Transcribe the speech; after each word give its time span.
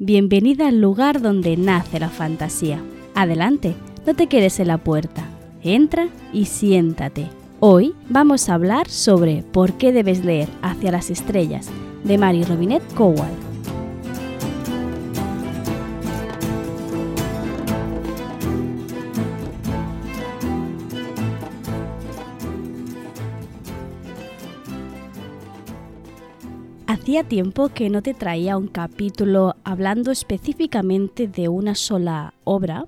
Bienvenida 0.00 0.66
al 0.66 0.80
lugar 0.80 1.22
donde 1.22 1.56
nace 1.56 2.00
la 2.00 2.08
fantasía. 2.08 2.82
Adelante, 3.14 3.76
no 4.04 4.14
te 4.14 4.26
quedes 4.26 4.58
en 4.58 4.66
la 4.66 4.78
puerta. 4.78 5.24
Entra 5.62 6.08
y 6.32 6.46
siéntate. 6.46 7.28
Hoy 7.60 7.94
vamos 8.08 8.48
a 8.48 8.54
hablar 8.54 8.88
sobre 8.88 9.44
por 9.52 9.74
qué 9.74 9.92
debes 9.92 10.24
leer 10.24 10.48
Hacia 10.62 10.90
las 10.90 11.10
Estrellas 11.10 11.70
de 12.02 12.18
Mary 12.18 12.42
Robinette 12.42 12.92
Cowell. 12.94 13.43
Tiempo 27.22 27.68
que 27.68 27.90
no 27.90 28.02
te 28.02 28.12
traía 28.12 28.56
un 28.56 28.66
capítulo 28.66 29.54
hablando 29.62 30.10
específicamente 30.10 31.28
de 31.28 31.48
una 31.48 31.76
sola 31.76 32.34
obra 32.42 32.86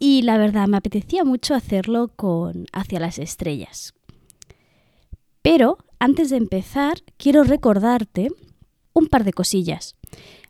y 0.00 0.22
la 0.22 0.36
verdad 0.38 0.66
me 0.66 0.76
apetecía 0.76 1.24
mucho 1.24 1.54
hacerlo 1.54 2.08
con 2.08 2.66
Hacia 2.72 2.98
las 2.98 3.20
Estrellas. 3.20 3.94
Pero 5.40 5.78
antes 6.00 6.30
de 6.30 6.36
empezar 6.36 6.98
quiero 7.16 7.44
recordarte 7.44 8.28
un 8.92 9.06
par 9.06 9.22
de 9.22 9.32
cosillas. 9.32 9.94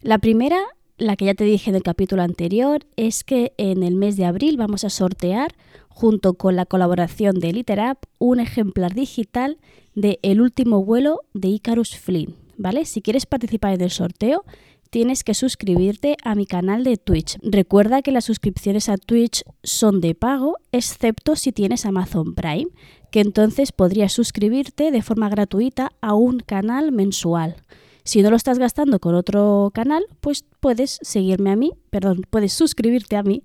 La 0.01 0.19
primera, 0.19 0.59
la 0.97 1.17
que 1.17 1.27
ya 1.27 1.35
te 1.35 1.45
dije 1.45 1.69
en 1.69 1.77
el 1.77 1.83
capítulo 1.83 2.23
anterior, 2.23 2.87
es 2.97 3.23
que 3.23 3.53
en 3.59 3.83
el 3.83 3.97
mes 3.97 4.17
de 4.17 4.25
abril 4.25 4.57
vamos 4.57 4.85
a 4.85 4.91
sortear, 4.91 5.55
junto 5.89 6.35
con 6.35 6.57
la 6.57 6.65
colaboración 6.65 7.39
de 7.39 7.53
Literap, 7.53 7.99
un 8.19 8.41
ejemplar 8.41 8.95
digital 8.95 9.59
de 9.95 10.19
El 10.23 10.41
último 10.41 10.83
vuelo 10.83 11.21
de 11.35 11.49
Icarus 11.49 11.97
Flynn 11.97 12.48
¿vale? 12.59 12.85
Si 12.85 13.01
quieres 13.01 13.25
participar 13.25 13.73
en 13.73 13.81
el 13.81 13.91
sorteo, 13.91 14.45
tienes 14.91 15.25
que 15.25 15.35
suscribirte 15.35 16.17
a 16.23 16.35
mi 16.35 16.47
canal 16.47 16.85
de 16.85 16.97
Twitch. 16.97 17.39
Recuerda 17.43 18.03
que 18.03 18.13
las 18.13 18.25
suscripciones 18.25 18.89
a 18.89 18.97
Twitch 18.97 19.43
son 19.63 20.01
de 20.01 20.15
pago, 20.15 20.57
excepto 20.73 21.37
si 21.37 21.53
tienes 21.53 21.87
Amazon 21.87 22.35
Prime, 22.35 22.69
que 23.11 23.21
entonces 23.21 23.73
podrías 23.73 24.13
suscribirte 24.13 24.91
de 24.91 25.03
forma 25.03 25.29
gratuita 25.29 25.93
a 26.01 26.15
un 26.15 26.41
canal 26.41 26.93
mensual. 26.93 27.57
Si 28.05 28.23
no 28.23 28.31
lo 28.31 28.37
estás 28.37 28.59
gastando 28.59 29.01
con 29.01 29.15
otro 29.15 29.71
canal, 29.75 30.05
pues 30.21 30.45
puedes 30.61 30.99
seguirme 31.03 31.51
a 31.51 31.57
mí, 31.57 31.73
perdón, 31.91 32.23
puedes 32.31 32.53
suscribirte 32.53 33.17
a 33.17 33.23
mí 33.23 33.43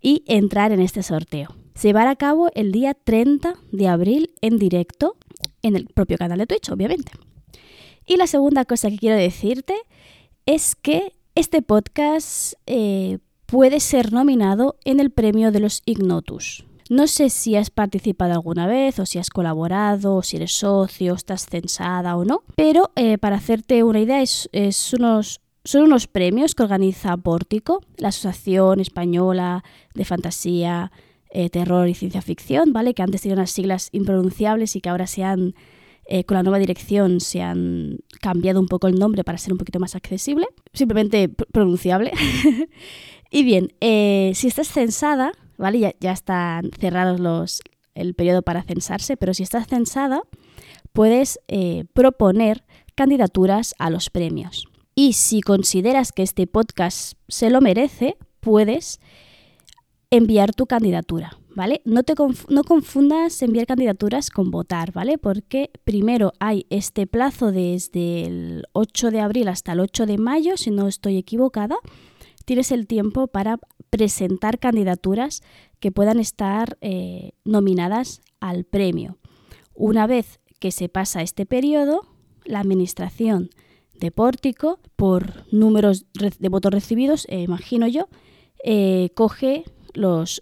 y 0.00 0.24
entrar 0.26 0.72
en 0.72 0.80
este 0.80 1.02
sorteo. 1.02 1.54
Se 1.74 1.88
llevará 1.88 2.10
a 2.10 2.16
cabo 2.16 2.48
el 2.54 2.72
día 2.72 2.94
30 2.94 3.54
de 3.70 3.88
abril 3.88 4.34
en 4.40 4.58
directo 4.58 5.16
en 5.62 5.76
el 5.76 5.86
propio 5.86 6.18
canal 6.18 6.38
de 6.38 6.46
Twitch, 6.46 6.70
obviamente. 6.70 7.12
Y 8.06 8.16
la 8.16 8.26
segunda 8.26 8.64
cosa 8.64 8.90
que 8.90 8.98
quiero 8.98 9.16
decirte 9.16 9.74
es 10.46 10.74
que 10.74 11.14
este 11.34 11.62
podcast 11.62 12.54
eh, 12.66 13.18
puede 13.46 13.80
ser 13.80 14.12
nominado 14.12 14.76
en 14.84 15.00
el 15.00 15.10
premio 15.10 15.52
de 15.52 15.60
los 15.60 15.82
Ignotus. 15.86 16.64
No 16.90 17.06
sé 17.06 17.30
si 17.30 17.54
has 17.54 17.70
participado 17.70 18.32
alguna 18.32 18.66
vez 18.66 18.98
o 18.98 19.06
si 19.06 19.18
has 19.18 19.30
colaborado, 19.30 20.16
o 20.16 20.22
si 20.24 20.38
eres 20.38 20.52
socio, 20.52 21.14
estás 21.14 21.46
censada 21.46 22.16
o 22.16 22.24
no, 22.24 22.42
pero 22.56 22.90
eh, 22.96 23.16
para 23.16 23.36
hacerte 23.36 23.84
una 23.84 24.00
idea 24.00 24.22
es, 24.22 24.48
unos, 24.92 25.40
son 25.62 25.84
unos 25.84 26.08
premios 26.08 26.56
que 26.56 26.64
organiza 26.64 27.16
Pórtico, 27.16 27.80
la 27.96 28.08
Asociación 28.08 28.80
Española 28.80 29.62
de 29.94 30.04
Fantasía, 30.04 30.90
eh, 31.30 31.48
Terror 31.48 31.88
y 31.88 31.94
Ciencia 31.94 32.22
Ficción, 32.22 32.72
¿vale? 32.72 32.92
que 32.92 33.02
antes 33.02 33.22
tenían 33.22 33.38
unas 33.38 33.52
siglas 33.52 33.88
impronunciables 33.92 34.74
y 34.74 34.80
que 34.80 34.88
ahora 34.88 35.06
se 35.06 35.22
han 35.22 35.54
eh, 36.12 36.24
con 36.24 36.34
la 36.34 36.42
nueva 36.42 36.58
dirección 36.58 37.20
se 37.20 37.40
han 37.40 38.00
cambiado 38.20 38.58
un 38.58 38.66
poco 38.66 38.88
el 38.88 38.98
nombre 38.98 39.22
para 39.22 39.38
ser 39.38 39.52
un 39.52 39.58
poquito 39.58 39.78
más 39.78 39.94
accesible, 39.94 40.48
simplemente 40.72 41.28
pronunciable. 41.28 42.10
y 43.30 43.44
bien, 43.44 43.72
eh, 43.80 44.32
si 44.34 44.48
estás 44.48 44.66
censada, 44.66 45.30
¿vale? 45.56 45.94
Ya, 46.00 46.10
están 46.10 46.72
cerrados 46.80 47.20
los, 47.20 47.62
el 47.94 48.14
periodo 48.14 48.42
para 48.42 48.64
censarse, 48.64 49.16
pero 49.16 49.34
si 49.34 49.44
estás 49.44 49.68
censada, 49.68 50.22
puedes 50.92 51.38
eh, 51.46 51.84
proponer 51.92 52.64
candidaturas 52.96 53.76
a 53.78 53.88
los 53.88 54.10
premios. 54.10 54.66
Y 54.96 55.12
si 55.12 55.40
consideras 55.42 56.10
que 56.10 56.24
este 56.24 56.48
podcast 56.48 57.12
se 57.28 57.50
lo 57.50 57.60
merece, 57.60 58.16
puedes 58.40 58.98
enviar 60.10 60.54
tu 60.54 60.66
candidatura. 60.66 61.39
¿Vale? 61.54 61.82
No, 61.84 62.02
te 62.02 62.14
no 62.48 62.64
confundas 62.64 63.42
enviar 63.42 63.66
candidaturas 63.66 64.30
con 64.30 64.50
votar, 64.50 64.92
¿vale? 64.92 65.18
Porque 65.18 65.70
primero 65.84 66.32
hay 66.38 66.66
este 66.70 67.06
plazo 67.06 67.52
desde 67.52 68.24
el 68.24 68.64
8 68.72 69.10
de 69.10 69.20
abril 69.20 69.48
hasta 69.48 69.72
el 69.72 69.80
8 69.80 70.06
de 70.06 70.18
mayo, 70.18 70.56
si 70.56 70.70
no 70.70 70.88
estoy 70.88 71.16
equivocada, 71.16 71.76
tienes 72.44 72.72
el 72.72 72.86
tiempo 72.86 73.26
para 73.26 73.58
presentar 73.90 74.58
candidaturas 74.58 75.42
que 75.80 75.92
puedan 75.92 76.20
estar 76.20 76.78
eh, 76.80 77.32
nominadas 77.44 78.20
al 78.40 78.64
premio. 78.64 79.18
Una 79.74 80.06
vez 80.06 80.40
que 80.58 80.70
se 80.70 80.88
pasa 80.88 81.22
este 81.22 81.46
periodo, 81.46 82.06
la 82.44 82.60
administración 82.60 83.50
de 83.94 84.10
Pórtico, 84.10 84.78
por 84.96 85.44
números 85.52 86.06
de 86.14 86.48
votos 86.48 86.72
recibidos, 86.72 87.26
eh, 87.28 87.42
imagino 87.42 87.86
yo, 87.86 88.08
eh, 88.64 89.10
coge 89.14 89.64
los, 89.94 90.40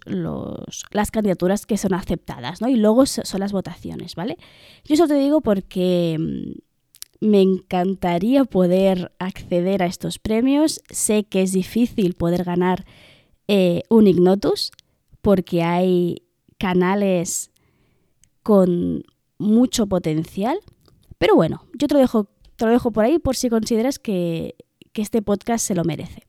las 0.91 1.10
candidaturas 1.10 1.66
que 1.66 1.76
son 1.76 1.94
aceptadas, 1.94 2.60
¿no? 2.60 2.69
Y 2.69 2.76
luego 2.76 3.06
son 3.06 3.41
las 3.41 3.53
votaciones, 3.53 4.14
¿vale? 4.14 4.38
Yo 4.84 4.94
eso 4.94 5.06
te 5.06 5.14
digo 5.14 5.41
porque 5.41 6.16
mm, 6.19 7.26
me 7.26 7.42
encantaría 7.42 8.44
poder 8.44 9.12
acceder 9.19 9.82
a 9.82 9.87
estos 9.87 10.19
premios. 10.19 10.82
Sé 10.91 11.25
que 11.25 11.42
es 11.42 11.53
difícil 11.53 12.14
poder 12.14 12.44
ganar 12.44 12.84
eh, 13.48 13.82
un 13.88 14.06
Ignotus 14.06 14.72
porque 15.20 15.62
hay 15.62 16.22
canales 16.58 17.50
con 18.42 19.04
mucho 19.38 19.87
potencial. 19.87 20.58
Pero 21.19 21.34
bueno, 21.34 21.64
yo 21.75 21.88
te 21.88 21.94
lo 21.94 22.00
dejo, 22.00 22.28
te 22.56 22.66
lo 22.66 22.70
dejo 22.70 22.92
por 22.92 23.04
ahí 23.04 23.19
por 23.19 23.37
si 23.37 23.50
consideras 23.50 23.98
que, 23.98 24.54
que 24.92 25.03
este 25.03 25.22
podcast 25.22 25.66
se 25.66 25.75
lo 25.75 25.84
merece. 25.84 26.27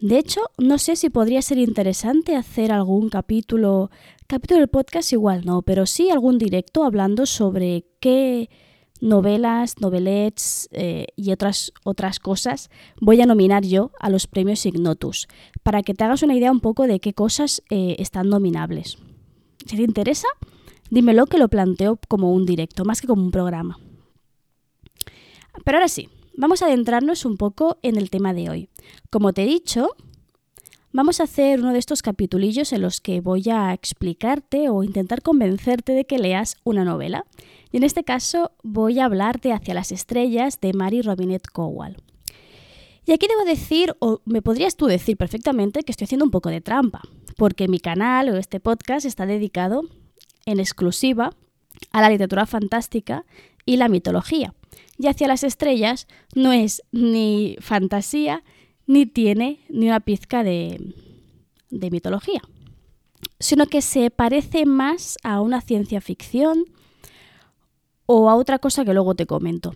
De 0.00 0.18
hecho, 0.18 0.40
no 0.56 0.78
sé 0.78 0.96
si 0.96 1.10
podría 1.10 1.42
ser 1.42 1.58
interesante 1.58 2.34
hacer 2.34 2.72
algún 2.72 3.10
capítulo, 3.10 3.90
capítulo 4.26 4.60
del 4.60 4.68
podcast 4.68 5.12
igual 5.12 5.44
no, 5.44 5.60
pero 5.60 5.84
sí 5.84 6.08
algún 6.10 6.38
directo 6.38 6.84
hablando 6.84 7.26
sobre 7.26 7.84
qué 8.00 8.48
novelas, 9.02 9.78
novelets 9.78 10.70
eh, 10.72 11.06
y 11.16 11.32
otras, 11.32 11.72
otras 11.84 12.18
cosas 12.18 12.70
voy 13.00 13.20
a 13.20 13.26
nominar 13.26 13.64
yo 13.64 13.90
a 13.98 14.08
los 14.08 14.26
premios 14.26 14.64
Ignotus, 14.64 15.28
para 15.62 15.82
que 15.82 15.92
te 15.92 16.04
hagas 16.04 16.22
una 16.22 16.34
idea 16.34 16.50
un 16.50 16.60
poco 16.60 16.86
de 16.86 16.98
qué 16.98 17.12
cosas 17.12 17.62
eh, 17.68 17.96
están 17.98 18.30
nominables. 18.30 18.96
Si 19.66 19.76
te 19.76 19.82
interesa, 19.82 20.28
dímelo 20.90 21.26
que 21.26 21.36
lo 21.36 21.48
planteo 21.48 21.98
como 22.08 22.32
un 22.32 22.46
directo, 22.46 22.86
más 22.86 23.02
que 23.02 23.06
como 23.06 23.22
un 23.22 23.30
programa. 23.30 23.78
Pero 25.64 25.76
ahora 25.76 25.88
sí, 25.88 26.08
vamos 26.40 26.62
a 26.62 26.66
adentrarnos 26.66 27.26
un 27.26 27.36
poco 27.36 27.78
en 27.82 27.98
el 27.98 28.08
tema 28.08 28.32
de 28.32 28.48
hoy. 28.48 28.68
Como 29.10 29.34
te 29.34 29.42
he 29.42 29.46
dicho, 29.46 29.90
vamos 30.90 31.20
a 31.20 31.24
hacer 31.24 31.60
uno 31.60 31.74
de 31.74 31.78
estos 31.78 32.00
capitulillos 32.00 32.72
en 32.72 32.80
los 32.80 33.02
que 33.02 33.20
voy 33.20 33.44
a 33.50 33.74
explicarte 33.74 34.70
o 34.70 34.82
intentar 34.82 35.20
convencerte 35.20 35.92
de 35.92 36.06
que 36.06 36.18
leas 36.18 36.56
una 36.64 36.82
novela. 36.82 37.26
Y 37.70 37.76
en 37.76 37.84
este 37.84 38.04
caso 38.04 38.52
voy 38.62 39.00
a 39.00 39.04
hablarte 39.04 39.52
Hacia 39.52 39.74
las 39.74 39.92
estrellas 39.92 40.58
de 40.62 40.72
Mary 40.72 41.02
Robinette 41.02 41.50
Cowell. 41.52 41.98
Y 43.04 43.12
aquí 43.12 43.26
debo 43.28 43.44
decir, 43.44 43.94
o 43.98 44.22
me 44.24 44.40
podrías 44.40 44.76
tú 44.76 44.86
decir 44.86 45.18
perfectamente, 45.18 45.82
que 45.82 45.92
estoy 45.92 46.06
haciendo 46.06 46.24
un 46.24 46.30
poco 46.30 46.48
de 46.48 46.62
trampa, 46.62 47.02
porque 47.36 47.68
mi 47.68 47.80
canal 47.80 48.30
o 48.30 48.36
este 48.38 48.60
podcast 48.60 49.04
está 49.04 49.26
dedicado 49.26 49.82
en 50.46 50.58
exclusiva 50.58 51.34
a 51.92 52.00
la 52.00 52.08
literatura 52.08 52.46
fantástica 52.46 53.26
y 53.66 53.76
la 53.76 53.88
mitología 53.88 54.54
y 54.98 55.06
hacia 55.06 55.28
las 55.28 55.44
estrellas 55.44 56.06
no 56.34 56.52
es 56.52 56.82
ni 56.92 57.56
fantasía 57.60 58.42
ni 58.86 59.06
tiene 59.06 59.60
ni 59.68 59.86
una 59.86 60.00
pizca 60.00 60.42
de, 60.42 60.94
de 61.70 61.90
mitología, 61.90 62.42
sino 63.38 63.66
que 63.66 63.82
se 63.82 64.10
parece 64.10 64.66
más 64.66 65.16
a 65.22 65.40
una 65.40 65.60
ciencia 65.60 66.00
ficción 66.00 66.64
o 68.06 68.28
a 68.28 68.34
otra 68.34 68.58
cosa 68.58 68.84
que 68.84 68.94
luego 68.94 69.14
te 69.14 69.26
comento. 69.26 69.74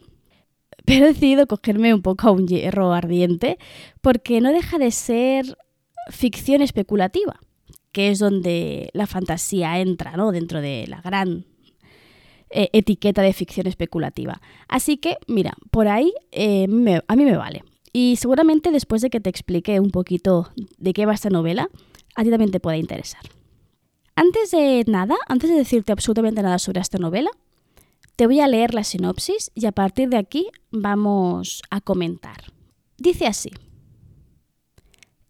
Pero 0.85 1.07
he 1.07 1.09
decidido 1.09 1.47
cogerme 1.47 1.95
un 1.95 2.03
poco 2.03 2.29
a 2.29 2.33
un 2.33 2.47
hierro 2.47 2.93
ardiente 2.93 3.59
porque 4.01 4.41
no 4.41 4.53
deja 4.53 4.79
de 4.79 4.91
ser 4.91 5.57
ficción 6.11 6.61
especulativa, 6.61 7.41
que 7.93 8.11
es 8.11 8.19
donde 8.19 8.91
la 8.93 9.07
fantasía 9.07 9.79
entra, 9.79 10.17
¿no? 10.17 10.33
Dentro 10.33 10.61
de 10.61 10.87
la 10.89 11.01
gran 11.01 11.47
eh, 12.57 12.71
etiqueta 12.73 13.21
de 13.23 13.33
ficción 13.33 13.67
especulativa. 13.67 14.41
Así 14.69 14.97
que, 14.97 15.19
mira, 15.27 15.55
por 15.73 15.89
ahí 15.89 16.13
eh, 16.31 16.69
a 17.09 17.17
mí 17.17 17.25
me 17.25 17.37
vale. 17.37 17.65
Y 17.93 18.15
seguramente 18.15 18.71
después 18.71 19.03
de 19.03 19.11
que 19.11 19.19
te 19.19 19.29
explique 19.29 19.81
un 19.81 19.91
poquito 19.91 20.53
de 20.79 20.93
qué 20.93 21.05
va 21.05 21.15
esta 21.15 21.31
novela, 21.31 21.69
a 22.15 22.23
ti 22.23 22.31
también 22.31 22.53
te 22.53 22.61
puede 22.61 22.79
interesar. 22.79 23.23
Antes 24.15 24.53
de 24.53 24.85
nada, 24.87 25.17
antes 25.27 25.51
de 25.51 25.57
decirte 25.57 25.91
absolutamente 25.91 26.43
nada 26.43 26.61
sobre 26.61 26.81
esta 26.81 26.99
novela, 26.99 27.31
te 28.15 28.27
voy 28.27 28.39
a 28.39 28.47
leer 28.47 28.73
la 28.73 28.85
sinopsis 28.85 29.51
y 29.57 29.67
a 29.67 29.73
partir 29.73 30.09
de 30.09 30.19
aquí 30.19 30.47
vamos 30.71 31.61
a 31.71 31.81
comentar. 31.81 32.53
Dice 32.99 33.27
así. 33.27 33.51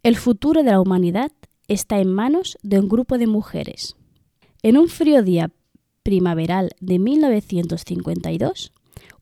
El 0.03 0.17
futuro 0.17 0.63
de 0.63 0.73
la 0.73 0.81
humanidad 0.83 1.33
está 1.69 2.01
en 2.01 2.13
manos 2.13 2.59
de 2.63 2.81
un 2.81 2.91
grupo 2.91 3.17
de 3.17 3.29
mujeres. 3.29 3.97
En 4.63 4.77
un 4.77 4.89
frío 4.89 5.23
día 5.23 5.51
primaveral 6.05 6.71
de 6.79 7.01
1952, 7.01 8.73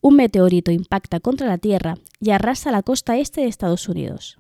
un 0.02 0.16
meteorito 0.16 0.70
impacta 0.70 1.20
contra 1.20 1.46
la 1.46 1.56
Tierra 1.56 1.94
y 2.20 2.30
arrasa 2.30 2.70
la 2.70 2.82
costa 2.82 3.16
este 3.16 3.40
de 3.40 3.46
Estados 3.46 3.88
Unidos. 3.88 4.36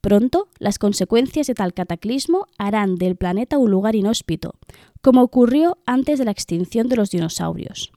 Pronto, 0.00 0.48
las 0.58 0.78
consecuencias 0.78 1.46
de 1.46 1.54
tal 1.54 1.74
cataclismo 1.74 2.46
harán 2.58 2.96
del 2.96 3.16
planeta 3.16 3.58
un 3.58 3.70
lugar 3.70 3.96
inhóspito, 3.96 4.54
como 5.02 5.22
ocurrió 5.22 5.78
antes 5.86 6.18
de 6.18 6.24
la 6.24 6.30
extinción 6.30 6.88
de 6.88 6.96
los 6.96 7.10
dinosaurios. 7.10 7.92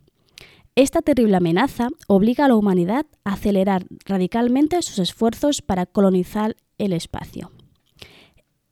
Esta 0.76 1.02
terrible 1.02 1.38
amenaza 1.38 1.90
obliga 2.08 2.46
a 2.46 2.48
la 2.48 2.56
humanidad 2.56 3.06
a 3.24 3.34
acelerar 3.34 3.86
radicalmente 4.06 4.82
sus 4.82 5.00
esfuerzos 5.00 5.62
para 5.62 5.86
colonizar 5.86 6.56
el 6.78 6.94
espacio. 6.94 7.52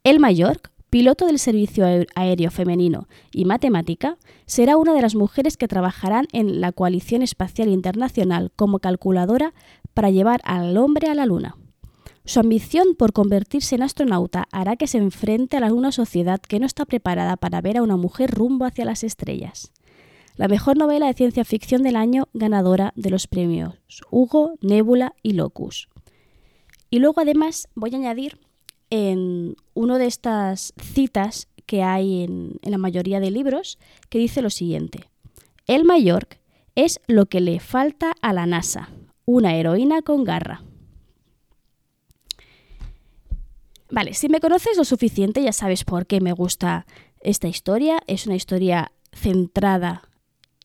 Elma 0.03 0.31
York, 0.31 0.71
piloto 0.95 1.25
del 1.25 1.39
Servicio 1.39 1.85
Aéreo 2.15 2.51
Femenino 2.51 3.09
y 3.33 3.43
matemática, 3.43 4.17
será 4.45 4.77
una 4.77 4.93
de 4.93 5.01
las 5.01 5.13
mujeres 5.13 5.57
que 5.57 5.67
trabajarán 5.67 6.25
en 6.31 6.61
la 6.61 6.71
Coalición 6.71 7.21
Espacial 7.21 7.67
Internacional 7.67 8.53
como 8.55 8.79
calculadora 8.79 9.53
para 9.93 10.09
llevar 10.09 10.39
al 10.45 10.77
hombre 10.77 11.09
a 11.09 11.13
la 11.13 11.25
Luna. 11.25 11.57
Su 12.23 12.39
ambición 12.39 12.95
por 12.97 13.11
convertirse 13.11 13.75
en 13.75 13.83
astronauta 13.83 14.47
hará 14.53 14.77
que 14.77 14.87
se 14.87 14.97
enfrente 14.97 15.57
a 15.57 15.73
una 15.73 15.91
sociedad 15.91 16.39
que 16.39 16.61
no 16.61 16.65
está 16.65 16.85
preparada 16.85 17.35
para 17.35 17.59
ver 17.59 17.75
a 17.75 17.83
una 17.83 17.97
mujer 17.97 18.31
rumbo 18.31 18.63
hacia 18.63 18.85
las 18.85 19.03
estrellas. 19.03 19.73
La 20.37 20.47
mejor 20.47 20.77
novela 20.77 21.07
de 21.07 21.13
ciencia 21.13 21.43
ficción 21.43 21.83
del 21.83 21.97
año 21.97 22.29
ganadora 22.33 22.93
de 22.95 23.09
los 23.09 23.27
premios 23.27 23.75
Hugo, 24.11 24.53
Nebula 24.61 25.13
y 25.21 25.33
Locus. 25.33 25.89
Y 26.89 26.99
luego 26.99 27.19
además 27.19 27.67
voy 27.75 27.93
a 27.93 27.97
añadir 27.97 28.44
en 28.95 29.57
una 29.73 29.97
de 29.97 30.05
estas 30.05 30.73
citas 30.81 31.49
que 31.65 31.83
hay 31.83 32.23
en, 32.23 32.59
la 32.61 32.77
mayoría 32.77 33.19
de 33.19 33.29
libros 33.29 33.77
que 34.09 34.19
dice 34.19 34.41
lo 34.41 34.49
siguiente. 34.49 35.09
El 35.67 35.85
York 36.01 36.39
es 36.75 37.01
lo 37.07 37.25
que 37.25 37.41
le 37.41 37.59
falta 37.59 38.13
a 38.21 38.31
la 38.31 38.45
NASA, 38.45 38.89
una 39.25 39.55
heroína 39.55 40.01
con 40.01 40.23
garra. 40.23 40.63
Vale, 43.91 44.13
si 44.13 44.29
me 44.29 44.39
conoces 44.39 44.77
lo 44.77 44.85
suficiente 44.85 45.43
ya 45.43 45.51
sabes 45.51 45.83
por 45.83 46.07
qué 46.07 46.21
me 46.21 46.31
gusta 46.31 46.85
esta 47.19 47.49
historia. 47.49 47.99
Es 48.07 48.25
una 48.27 48.35
historia 48.35 48.93
centrada 49.11 50.07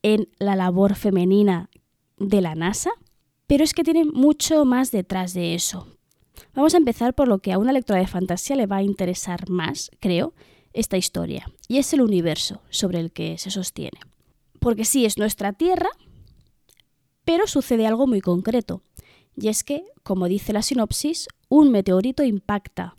en 0.03 0.29
la 0.39 0.55
labor 0.55 0.95
femenina 0.95 1.69
de 2.17 2.41
la 2.41 2.55
NASA, 2.55 2.91
pero 3.49 3.65
es 3.65 3.75
que 3.75 3.83
tiene 3.83 4.05
mucho 4.05 4.65
más 4.65 4.93
detrás 4.93 5.35
de 5.35 5.55
eso. 5.55 6.00
Vamos 6.55 6.75
a 6.75 6.79
empezar 6.79 7.15
por 7.15 7.29
lo 7.29 7.39
que 7.39 7.53
a 7.53 7.59
una 7.59 7.73
lectora 7.73 8.01
de 8.01 8.07
fantasía 8.07 8.57
le 8.57 8.67
va 8.67 8.77
a 8.77 8.83
interesar 8.83 9.49
más, 9.49 9.91
creo, 10.01 10.35
esta 10.73 10.97
historia, 10.97 11.51
y 11.69 11.79
es 11.79 11.93
el 11.93 12.01
universo 12.01 12.61
sobre 12.71 13.01
el 13.01 13.13
que 13.13 13.39
se 13.39 13.51
sostiene. 13.51 14.01
Porque 14.59 14.85
sí, 14.85 15.05
es 15.05 15.17
nuestra 15.17 15.53
Tierra, 15.53 15.89
pero 17.25 17.47
sucede 17.47 17.87
algo 17.87 18.07
muy 18.07 18.21
concreto, 18.21 18.83
y 19.37 19.49
es 19.49 19.63
que, 19.63 19.85
como 20.03 20.27
dice 20.27 20.53
la 20.53 20.63
sinopsis, 20.63 21.29
un 21.49 21.71
meteorito 21.71 22.25
impacta 22.25 22.97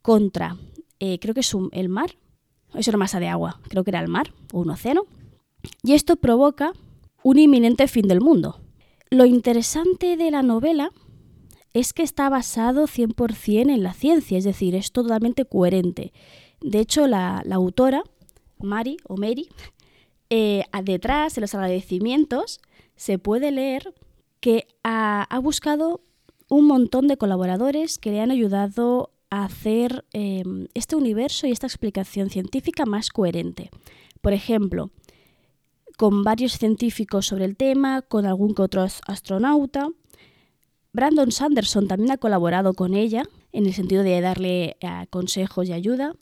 contra, 0.00 0.56
eh, 0.98 1.18
creo 1.18 1.34
que 1.34 1.40
es 1.40 1.52
el 1.72 1.88
mar, 1.88 2.16
es 2.74 2.88
una 2.88 2.98
masa 2.98 3.20
de 3.20 3.28
agua, 3.28 3.60
creo 3.68 3.84
que 3.84 3.90
era 3.90 4.00
el 4.00 4.08
mar 4.08 4.32
o 4.52 4.60
un 4.60 4.70
océano, 4.70 5.04
y 5.82 5.92
esto 5.92 6.16
provoca 6.16 6.72
un 7.22 7.38
inminente 7.38 7.88
fin 7.88 8.08
del 8.08 8.20
mundo. 8.20 8.60
Lo 9.10 9.26
interesante 9.26 10.16
de 10.16 10.30
la 10.30 10.42
novela 10.42 10.92
es 11.76 11.92
que 11.92 12.02
está 12.02 12.30
basado 12.30 12.86
100% 12.86 13.70
en 13.70 13.82
la 13.82 13.92
ciencia, 13.92 14.38
es 14.38 14.44
decir, 14.44 14.74
es 14.74 14.92
totalmente 14.92 15.44
coherente. 15.44 16.14
De 16.62 16.80
hecho, 16.80 17.06
la, 17.06 17.44
autora, 17.50 18.02
Mari 18.58 18.96
o 19.04 19.18
Mary, 19.18 19.50
eh, 20.30 20.64
detrás, 20.82 21.34
de 21.34 21.42
los 21.42 21.54
agradecimientos, 21.54 22.60
se 22.96 23.18
puede 23.18 23.50
leer 23.50 23.92
que 24.40 24.66
ha, 24.84 25.24
ha, 25.24 25.38
buscado 25.38 26.00
un 26.48 26.66
montón 26.66 27.08
de 27.08 27.18
colaboradores 27.18 27.98
que 27.98 28.10
le 28.10 28.20
han 28.20 28.30
ayudado 28.30 29.10
hacer 29.28 30.06
em, 30.14 30.68
este 30.72 30.96
universo 30.96 31.46
y 31.46 31.52
esta 31.52 31.66
explicación 31.66 32.30
científica 32.30 32.86
más 32.86 33.10
coherente. 33.10 33.68
Por 34.22 34.32
ejemplo, 34.32 34.92
con 35.98 36.24
varios 36.24 36.58
científicos 36.58 37.26
sobre 37.26 37.44
el 37.44 37.54
tema, 37.54 38.00
con 38.00 38.24
algún 38.24 38.54
que 38.54 38.62
otro 38.62 38.82
astronauta. 38.82 39.90
Brandon 40.96 41.30
Sanderson 41.30 41.88
también 41.88 42.10
ha 42.10 42.16
colaborado 42.16 42.72
con 42.72 42.94
ella 42.94 43.22
en 43.52 43.66
el 43.66 43.74
sentido 43.74 44.02
de 44.02 44.18
darle 44.22 44.78
eh, 44.80 45.06
consejos 45.10 45.68
y 45.68 45.74
ayuda. 45.74 46.14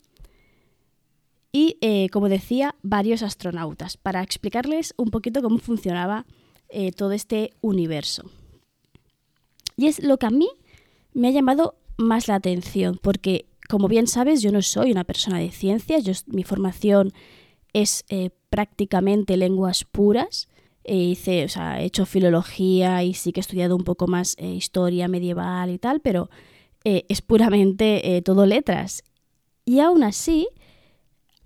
Y, 1.53 1.77
eh, 1.79 2.09
como 2.09 2.27
decía, 2.27 2.75
varios 2.81 3.23
astronautas 3.23 3.95
para 3.95 4.21
explicarles 4.21 4.93
un 4.97 5.11
poquito 5.11 5.41
cómo 5.41 5.59
funcionaba 5.59 6.25
eh, 6.67 6.91
todo 6.91 7.13
este 7.13 7.53
universo. 7.61 8.29
Y 9.77 9.87
es 9.87 10.03
lo 10.03 10.17
que 10.17 10.25
a 10.25 10.31
mí 10.31 10.49
me 11.13 11.29
ha 11.29 11.31
llamado 11.31 11.75
más 11.95 12.27
la 12.27 12.35
atención, 12.35 12.99
porque 13.01 13.45
como 13.69 13.87
bien 13.87 14.07
sabes, 14.07 14.41
yo 14.41 14.51
no 14.51 14.61
soy 14.61 14.91
una 14.91 15.05
persona 15.05 15.39
de 15.39 15.51
ciencias, 15.51 16.27
mi 16.27 16.43
formación 16.43 17.13
es 17.71 18.03
prácticamente 18.49 19.37
lenguas 19.37 19.85
puras. 19.85 20.49
Eh, 20.85 20.95
hice, 20.95 21.45
o 21.45 21.49
sea, 21.49 21.81
he 21.81 21.85
hecho 21.85 22.05
filología 22.05 23.03
y 23.03 23.13
sí 23.13 23.31
que 23.31 23.39
he 23.39 23.41
estudiado 23.41 23.75
un 23.75 23.83
poco 23.83 24.07
más 24.07 24.35
eh, 24.37 24.47
historia 24.47 25.07
medieval 25.07 25.69
y 25.71 25.77
tal, 25.77 25.99
pero 25.99 26.29
es 26.83 27.23
puramente 27.23 28.21
todo 28.23 28.45
letras. 28.45 29.03
Y 29.65 29.79
aún 29.79 30.03
así, 30.03 30.47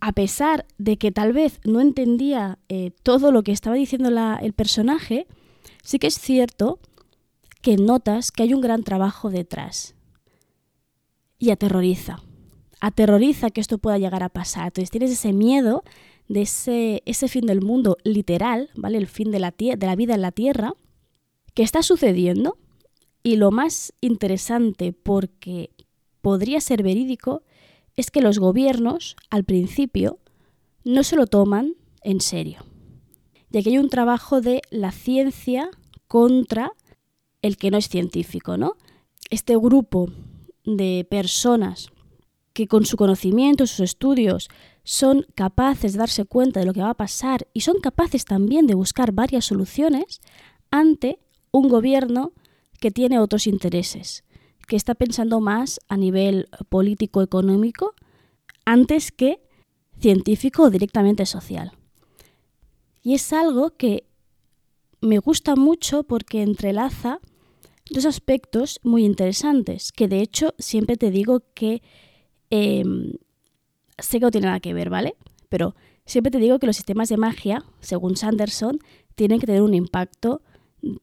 a 0.02 0.12
pesar 0.12 0.66
de 0.78 0.98
que 0.98 1.14
tal 1.14 1.32
vez 1.32 1.62
no 1.64 1.80
entendía 1.80 2.60
todo 3.04 3.32
lo 3.32 3.42
que 3.42 3.54
estaba 3.54 3.78
diciendo 3.78 4.10
el 4.42 4.52
personaje, 4.52 5.28
sí 5.82 5.98
que 5.98 6.08
es 6.08 6.20
cierto 6.20 6.80
que 7.62 7.78
notas 7.78 8.32
que 8.32 8.44
hay 8.44 8.54
un 8.54 8.60
gran 8.60 8.84
trabajo 8.84 9.30
detrás 9.30 9.96
y 11.40 11.52
aterroriza. 11.52 12.22
Aterroriza 12.82 13.50
que 13.50 13.62
esto 13.62 13.78
pueda 13.78 13.98
llegar 13.98 14.24
a 14.24 14.30
pasar. 14.30 14.68
Entonces 14.68 14.92
tienes 14.92 15.12
ese 15.12 15.34
miedo 15.34 15.84
de 16.30 16.44
ese, 16.44 17.04
ese 17.06 17.28
fin 17.28 17.46
del 17.46 17.62
mundo 17.62 17.98
literal, 18.04 18.70
¿vale? 18.76 18.98
El 18.98 19.08
fin 19.08 19.32
de 19.32 19.40
la, 19.40 19.52
de 19.52 19.78
la 19.86 19.96
vida 19.96 20.16
en 20.16 20.22
la 20.22 20.32
Tierra, 20.32 20.74
que 21.54 21.64
está 21.64 21.84
sucediendo. 21.84 22.58
Y 23.24 23.36
lo 23.36 23.52
más 23.52 23.94
interesante, 24.00 24.94
porque 24.94 25.72
podría 26.22 26.62
ser 26.62 26.84
verídico, 26.84 27.44
es 27.98 28.12
que 28.12 28.22
los 28.22 28.40
gobiernos, 28.40 29.18
al 29.30 29.44
principio, 29.44 30.20
no 30.86 31.04
se 31.04 31.18
lo 31.18 31.28
toman 31.28 31.76
en 32.04 32.22
serio. 32.22 32.64
Y 33.52 33.58
aquí 33.58 33.70
hay 33.70 33.78
un 33.80 33.90
trabajo 33.90 34.40
de 34.40 34.62
la 34.70 34.92
ciencia 34.92 35.70
contra 36.08 36.72
el 37.42 37.58
que 37.58 37.72
no 37.72 37.78
es 37.78 37.90
científico, 37.90 38.56
¿no? 38.56 38.76
Este 39.32 39.58
grupo 39.58 40.10
de 40.64 41.06
personas 41.10 41.90
que 42.54 42.68
con 42.68 42.86
su 42.86 42.98
conocimiento, 42.98 43.66
sus 43.66 43.80
estudios, 43.80 44.50
son 44.90 45.28
capaces 45.36 45.94
de 45.94 46.00
darse 46.00 46.26
cuenta 46.26 46.60
de 46.60 46.66
lo 46.66 46.74
que 46.74 46.82
va 46.82 46.90
a 46.90 46.98
pasar 46.98 47.48
y 47.54 47.62
son 47.62 47.80
capaces 47.80 48.26
también 48.26 48.66
de 48.66 48.74
buscar 48.74 49.12
varias 49.12 49.46
soluciones 49.46 50.20
ante 50.72 51.20
un 51.52 51.70
gobierno 51.70 52.34
que 52.80 52.90
tiene 52.90 53.20
otros 53.20 53.46
intereses, 53.46 54.24
que 54.68 54.76
está 54.76 54.96
pensando 54.96 55.42
más 55.42 55.80
a 55.90 55.96
nivel 55.96 56.50
político-económico 56.70 57.94
antes 58.66 59.12
que 59.12 59.44
científico 60.00 60.64
o 60.64 60.70
directamente 60.72 61.28
social. 61.28 61.74
Y 63.04 63.14
es 63.14 63.32
algo 63.32 63.78
que 63.78 64.08
me 65.02 65.20
gusta 65.20 65.56
mucho 65.56 66.02
porque 66.02 66.42
entrelaza 66.42 67.20
dos 67.92 68.08
aspectos 68.08 68.80
muy 68.82 69.06
interesantes, 69.06 69.92
que 69.92 70.08
de 70.08 70.22
hecho 70.22 70.56
siempre 70.58 70.98
te 70.98 71.12
digo 71.12 71.44
que 71.54 71.84
em, 72.50 73.12
sé 74.02 74.20
que 74.20 74.26
no 74.26 74.32
tiene 74.32 74.48
nada 74.48 74.60
que 74.60 74.74
ver, 74.74 74.90
¿vale? 74.90 75.16
Pero 75.50 75.76
siempre 76.06 76.32
te 76.32 76.40
digo 76.40 76.60
que 76.60 76.68
los 76.68 76.76
sistemas 76.76 77.10
de 77.10 77.18
magia, 77.18 77.64
según 77.80 78.16
Sanderson, 78.16 78.80
tienen 79.16 79.40
que 79.40 79.46
tener 79.46 79.62
un 79.62 79.74
impacto 79.74 80.42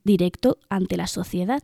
directo 0.05 0.59
ante 0.69 0.97
la 0.97 1.07
sociedad. 1.07 1.62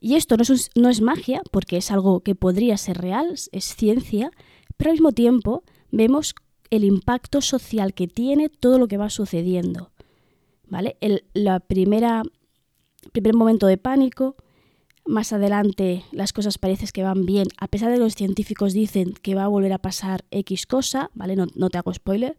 Y 0.00 0.16
esto 0.16 0.36
no 0.36 0.42
es, 0.42 0.70
no 0.74 0.88
es 0.88 1.00
magia, 1.00 1.42
porque 1.50 1.76
es 1.76 1.90
algo 1.90 2.20
que 2.20 2.34
podría 2.34 2.76
ser 2.76 2.98
real, 2.98 3.34
es 3.52 3.76
ciencia, 3.76 4.30
pero 4.76 4.90
al 4.90 4.94
mismo 4.94 5.12
tiempo 5.12 5.62
vemos 5.90 6.34
el 6.70 6.84
impacto 6.84 7.40
social 7.42 7.92
que 7.92 8.08
tiene 8.08 8.48
todo 8.48 8.78
lo 8.78 8.88
que 8.88 8.96
va 8.96 9.10
sucediendo. 9.10 9.92
¿Vale? 10.66 10.96
El, 11.00 11.22
primer 11.66 13.34
momento 13.34 13.66
de 13.66 13.76
pánico, 13.76 14.36
más 15.04 15.32
adelante 15.32 16.04
las 16.12 16.32
cosas 16.32 16.58
parecen 16.58 16.88
que 16.92 17.02
van 17.02 17.26
bien, 17.26 17.48
a 17.58 17.68
pesar 17.68 17.90
de 17.90 17.96
que 17.96 18.02
los 18.02 18.14
científicos 18.14 18.72
dicen 18.72 19.14
que 19.14 19.34
va 19.34 19.44
a 19.44 19.48
volver 19.48 19.72
a 19.72 19.78
pasar 19.78 20.24
X 20.30 20.66
cosa, 20.66 21.10
¿vale? 21.14 21.36
No, 21.36 21.70
te 21.70 21.78
hago 21.78 21.92
spoiler. 21.92 22.36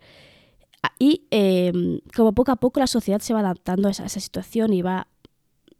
Ah, 0.81 0.93
y 0.99 1.23
em, 1.31 1.99
como 2.15 2.33
poco 2.33 2.51
a 2.51 2.57
poco 2.57 2.79
la 2.79 2.87
sociedad 2.87 3.21
se 3.21 3.33
va 3.33 3.39
adaptando 3.39 3.87
a 3.87 3.91
esa, 3.91 4.07
situación 4.07 4.73
y 4.73 4.81
va 4.81 5.07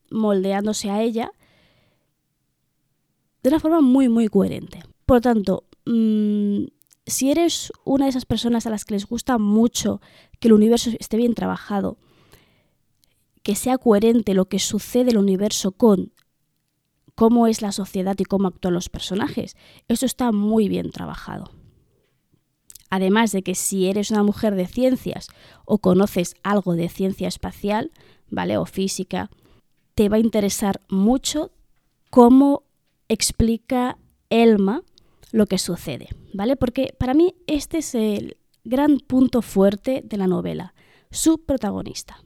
moldeándose 0.10 0.90
a 0.90 1.02
ella 1.02 1.32
de 3.42 3.50
una 3.50 3.60
forma 3.60 3.82
muy, 3.82 4.08
muy 4.10 4.28
coherente. 4.28 4.84
Por 5.06 5.18
lo 5.18 5.22
tanto, 5.22 5.66
mm, 5.86 6.66
si 7.06 7.32
eres 7.32 7.72
una 7.84 8.06
de 8.06 8.10
esas 8.10 8.26
personas 8.26 8.66
a 8.66 8.70
las 8.70 8.86
que 8.86 8.94
les 8.94 9.06
gusta 9.06 9.38
mucho 9.38 10.02
que 10.40 10.48
el 10.48 10.54
universo 10.54 10.92
esté 11.00 11.18
bien 11.18 11.34
trabajado, 11.34 11.98
que 13.44 13.56
sea 13.56 13.78
coherente 13.78 14.34
lo 14.34 14.46
que 14.46 14.60
sucede 14.60 15.12
el 15.12 15.18
universo 15.18 15.74
con 15.74 16.14
cómo 17.16 17.48
es 17.48 17.62
la 17.62 17.72
sociedad 17.72 18.16
y 18.18 18.26
cómo 18.26 18.48
actúan 18.48 18.74
los 18.74 18.90
personajes, 18.90 19.56
eso 19.88 20.06
está 20.06 20.32
muy 20.32 20.68
bien 20.68 20.92
trabajado. 20.92 21.52
Además 22.90 23.32
de 23.32 23.42
que 23.42 23.56
si 23.56 23.88
eres 23.88 24.12
una 24.12 24.24
mujer 24.24 24.56
de 24.56 24.68
ciencias 24.68 25.28
o 25.66 25.80
conoces 25.80 26.36
algo 26.44 26.76
de 26.76 26.90
ciencia 26.90 27.28
espacial, 27.28 27.92
¿vale? 28.30 28.58
O 28.58 28.66
física, 28.66 29.32
te 29.96 30.10
va 30.10 30.18
a 30.18 30.20
interesar 30.20 30.80
mucho 30.90 31.52
cómo 32.10 32.64
explica 33.08 33.98
Elma 34.30 34.84
lo 35.32 35.48
que 35.48 35.58
sucede, 35.58 36.10
¿vale? 36.34 36.56
Porque 36.56 36.96
para 37.00 37.16
mí 37.16 37.34
este 37.48 37.80
es 37.80 37.96
el 37.96 38.38
gran 38.64 39.00
punto 39.00 39.42
fuerte 39.42 40.02
de 40.04 40.18
la 40.18 40.28
novela, 40.28 40.74
su 41.10 41.40
protagonista. 41.44 42.24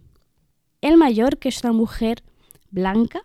Elma 0.81 1.09
York 1.09 1.45
es 1.45 1.63
una 1.63 1.73
mujer 1.73 2.23
blanca 2.69 3.21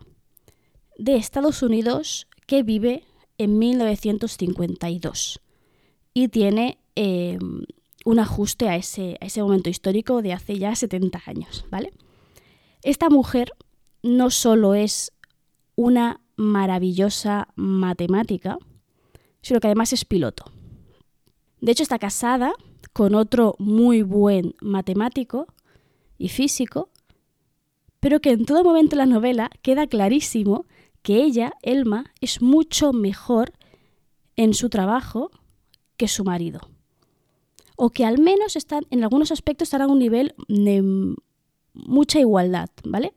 de 0.98 1.16
Estados 1.16 1.62
Unidos 1.62 2.26
que 2.46 2.62
vive 2.62 3.04
en 3.38 3.58
1952 3.58 5.40
y 6.14 6.28
tiene 6.28 6.78
Em, 6.94 7.64
un 8.04 8.18
ajuste 8.18 8.68
a 8.68 8.76
ese, 8.76 9.16
a 9.20 9.26
ese 9.26 9.42
momento 9.42 9.70
histórico 9.70 10.22
de 10.22 10.32
hace 10.32 10.58
ya 10.58 10.74
70 10.74 11.22
años, 11.26 11.64
¿vale? 11.70 11.92
Esta 12.82 13.08
mujer 13.08 13.52
no 14.02 14.30
solo 14.30 14.74
es 14.74 15.12
una 15.76 16.20
maravillosa 16.36 17.48
matemática, 17.54 18.58
sino 19.40 19.60
que 19.60 19.68
además 19.68 19.92
es 19.92 20.04
piloto. 20.04 20.44
De 21.60 21.72
hecho, 21.72 21.84
está 21.84 22.00
casada 22.00 22.52
con 22.92 23.14
otro 23.14 23.54
muy 23.58 24.02
buen 24.02 24.54
matemático 24.60 25.46
y 26.18 26.28
físico, 26.28 26.90
pero 28.00 28.20
que 28.20 28.32
en 28.32 28.44
todo 28.44 28.64
momento 28.64 28.96
de 28.96 28.96
la 28.96 29.06
novela 29.06 29.48
queda 29.62 29.86
clarísimo 29.86 30.66
que 31.02 31.22
ella, 31.22 31.54
Elma, 31.62 32.12
es 32.20 32.42
mucho 32.42 32.92
mejor 32.92 33.52
en 34.36 34.54
su 34.54 34.70
trabajo 34.70 35.30
que 35.96 36.08
su 36.08 36.24
marido 36.24 36.60
o 37.76 37.90
que 37.90 38.04
al 38.04 38.18
menos 38.18 38.56
están, 38.56 38.84
en 38.90 39.02
algunos 39.02 39.32
aspectos 39.32 39.66
estarán 39.66 39.90
a 39.90 39.92
un 39.92 39.98
nivel 39.98 40.34
de 40.48 41.16
mucha 41.74 42.20
igualdad, 42.20 42.68
¿vale? 42.84 43.12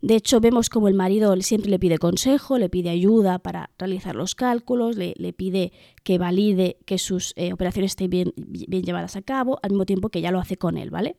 De 0.00 0.14
hecho, 0.14 0.40
vemos 0.40 0.70
como 0.70 0.86
el 0.86 0.94
marido 0.94 1.34
siempre 1.42 1.70
le 1.70 1.80
pide 1.80 1.98
consejo, 1.98 2.58
le 2.58 2.68
pide 2.68 2.90
ayuda 2.90 3.40
para 3.40 3.70
realizar 3.76 4.14
los 4.14 4.36
cálculos, 4.36 4.96
le, 4.96 5.32
pide 5.32 5.72
que 6.04 6.18
valide 6.18 6.78
que 6.86 6.98
sus 6.98 7.32
eh, 7.34 7.52
operaciones 7.52 7.92
estén 7.92 8.08
bien, 8.08 8.32
bien 8.36 8.84
llevadas 8.84 9.16
a 9.16 9.22
cabo, 9.22 9.58
al 9.62 9.70
mismo 9.70 9.86
tiempo 9.86 10.10
que 10.10 10.20
ya 10.20 10.30
lo 10.30 10.38
hace 10.38 10.56
con 10.56 10.76
él, 10.76 10.90
¿vale? 10.90 11.16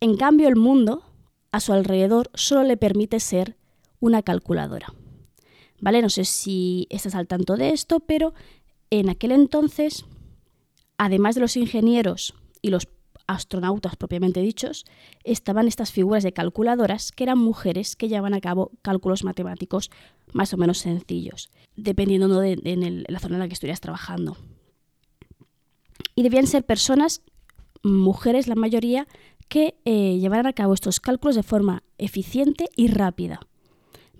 En 0.00 0.16
cambio, 0.16 0.48
el 0.48 0.56
mundo 0.56 1.02
a 1.50 1.60
su 1.60 1.74
alrededor 1.74 2.30
solo 2.32 2.62
le 2.62 2.78
permite 2.78 3.20
ser 3.20 3.56
una 4.02 4.22
calculadora. 4.22 4.92
¿Vale? 5.80 6.02
No 6.02 6.10
sé 6.10 6.26
si 6.26 6.86
estás 6.90 7.14
al 7.14 7.26
tanto 7.26 7.56
de 7.56 7.70
esto, 7.70 8.00
pero 8.00 8.34
en 8.90 9.08
aquel 9.08 9.32
entonces 9.32 10.04
además 11.02 11.34
de 11.34 11.40
los 11.40 11.56
ingenieros 11.56 12.34
y 12.60 12.70
los 12.70 12.86
astronautas 13.26 13.96
propiamente 13.96 14.40
dichos, 14.40 14.84
estaban 15.24 15.66
estas 15.66 15.90
figuras 15.90 16.22
de 16.22 16.32
calculadoras 16.32 17.10
que 17.10 17.24
eran 17.24 17.38
mujeres 17.38 17.96
que 17.96 18.08
llevaban 18.08 18.34
a 18.34 18.40
cabo 18.40 18.70
cálculos 18.82 19.24
matemáticos 19.24 19.90
más 20.32 20.54
o 20.54 20.56
menos 20.56 20.78
sencillos, 20.78 21.50
dependiendo 21.74 22.38
de, 22.38 22.60
en 22.64 23.04
la 23.08 23.18
zona 23.18 23.34
en 23.34 23.40
la 23.40 23.48
que 23.48 23.54
estuvieras 23.54 23.80
trabajando. 23.80 24.36
Y 26.14 26.22
debían 26.22 26.46
ser 26.46 26.64
personas, 26.64 27.22
mujeres 27.82 28.46
la 28.46 28.54
mayoría, 28.54 29.08
que 29.48 29.74
eh, 29.84 30.18
llevaran 30.18 30.46
a 30.46 30.52
cabo 30.52 30.72
estos 30.72 31.00
cálculos 31.00 31.34
de 31.34 31.42
forma 31.42 31.82
eficiente 31.98 32.68
y 32.76 32.88
rápida, 32.88 33.40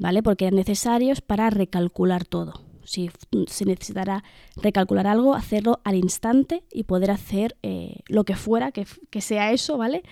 ¿vale? 0.03 0.23
Porque 0.23 0.47
eran 0.47 0.57
necesarios 0.57 1.21
para 1.21 1.49
recalcular 1.49 2.25
todo 2.25 2.73
si 2.85 3.11
se 3.47 3.65
necesitara 3.65 4.25
recalcular 4.57 5.07
algo, 5.07 5.35
hacerlo 5.35 5.81
al 5.85 5.95
instante 5.95 6.65
y 6.71 6.83
poder 6.83 7.11
hacer 7.11 7.57
eh, 7.63 8.01
lo 8.09 8.25
que 8.25 8.37
fuera, 8.37 8.73
que, 8.73 9.21
sea 9.21 9.53
eso, 9.53 9.79
¿vale? 9.79 10.03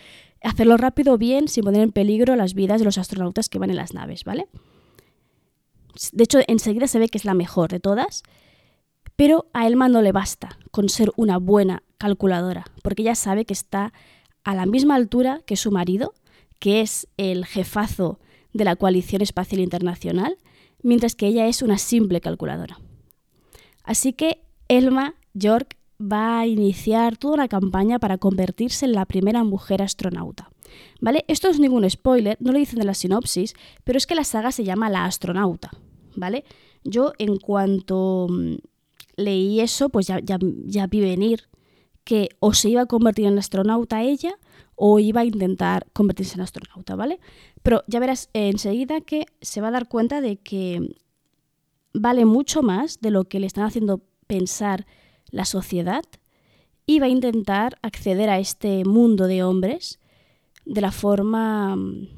Hacerlo 0.43 0.77
rápido, 0.77 1.19
bien, 1.19 1.49
sin 1.49 1.65
poner 1.65 1.83
en 1.83 1.93
peligro 1.93 2.37
las 2.37 2.55
vidas 2.55 2.81
de 2.81 2.85
los 2.85 2.97
astronautas 2.97 3.49
que 3.49 3.59
van 3.59 3.71
en 3.71 3.77
las 3.77 3.93
naves, 3.93 4.25
¿vale? 4.25 4.47
De 6.13 6.25
hecho, 6.25 6.39
enseguida 6.47 6.87
se 6.87 6.99
ve 6.99 7.09
que 7.09 7.19
es 7.19 7.25
la 7.25 7.35
mejor 7.35 7.71
de 7.71 7.81
todas, 7.81 8.23
pero 9.17 9.51
a 9.53 9.67
Elma 9.67 9.89
no 9.89 10.01
le 10.01 10.13
basta 10.13 10.57
con 10.71 10.89
ser 10.89 11.11
una 11.17 11.39
buena 11.39 11.83
calculadora, 11.99 12.65
porque 12.83 13.03
ella 13.03 13.17
sabe 13.17 13.45
que 13.45 13.53
está 13.53 13.93
a 14.45 14.55
la 14.55 14.65
misma 14.65 14.95
altura 14.95 15.43
que 15.45 15.57
su 15.57 15.71
marido, 15.71 16.15
que 16.59 16.81
es 16.81 17.09
el 17.17 17.45
jefazo 17.45 18.21
de 18.53 18.65
la 18.65 18.77
Coalición 18.77 19.23
Espacial 19.23 19.61
Internacional, 19.61 20.37
mientras 20.83 21.15
que 21.15 21.27
ella 21.27 21.47
es 21.47 21.63
una 21.63 21.79
simple 21.79 22.21
calculadora. 22.21 22.79
Así 23.85 24.13
que 24.13 24.43
Elma 24.69 25.15
York 25.35 25.77
va 26.01 26.41
a 26.41 26.47
iniciar 26.47 27.17
toda 27.17 27.35
una 27.35 27.49
campaña 27.49 27.99
para 27.99 28.19
convertirse 28.19 28.87
en 28.87 28.93
la 28.93 29.05
primera 29.05 29.45
mujer 29.45 29.83
astronauta. 29.83 30.51
¿Vale? 31.01 31.25
Esto 31.27 31.49
no 31.49 31.55
es 31.55 31.61
ningún 31.61 31.89
spoiler, 31.91 32.37
no 32.41 32.53
lo 32.53 32.59
dicen 32.59 32.81
en 32.81 32.87
la 32.87 32.95
sinopsis, 32.95 33.55
pero 33.83 33.99
es 33.99 34.07
que 34.07 34.15
la 34.15 34.23
saga 34.23 34.53
se 34.53 34.63
llama 34.63 34.89
La 34.89 35.05
astronauta, 35.05 35.71
¿vale? 36.15 36.45
Yo 36.85 37.13
en 37.19 37.39
cuanto 37.39 38.29
mm, 38.31 38.55
leí 39.17 39.61
eso, 39.61 39.89
pues 39.89 40.07
ya, 40.07 40.21
ya, 40.21 40.39
ya 40.67 40.87
vi 40.87 41.01
venir 41.01 41.49
que 42.05 42.29
o 42.39 42.55
se 42.55 42.71
iba 42.71 42.83
a 42.83 42.87
convertir 42.87 43.27
en 43.27 43.39
astronauta 43.39 44.03
ella 44.03 44.39
o 44.83 44.99
iba 44.99 45.21
a 45.21 45.27
intentar 45.27 45.87
convertirse 45.93 46.37
en 46.37 46.41
astronauta, 46.41 46.97
¿vale? 46.97 47.21
Pero 47.63 47.85
ya 47.87 48.01
verás 48.01 48.31
enseguida 48.33 49.03
que 49.03 49.27
se 49.43 49.61
va 49.61 49.69
a 49.69 49.73
dar 49.73 49.89
cuenta 49.89 50.23
de 50.23 50.39
que 50.39 50.97
vale 51.93 52.25
mucho 52.25 52.63
más 52.63 52.99
de 53.03 53.11
lo 53.11 53.25
que 53.25 53.41
le 53.41 53.47
están 53.47 53.65
haciendo 53.65 54.01
pensar 54.27 54.87
la 55.31 55.45
sociedad 55.45 56.03
y 56.87 56.99
va 56.99 57.07
a 57.07 57.11
intentar 57.11 57.79
acceder 57.83 58.31
a 58.31 58.39
este 58.39 58.87
mundo 58.87 59.27
de 59.27 59.43
hombres 59.43 60.01
de 60.65 60.81
la 60.81 60.93
forma 60.93 61.77
mm, 61.77 62.09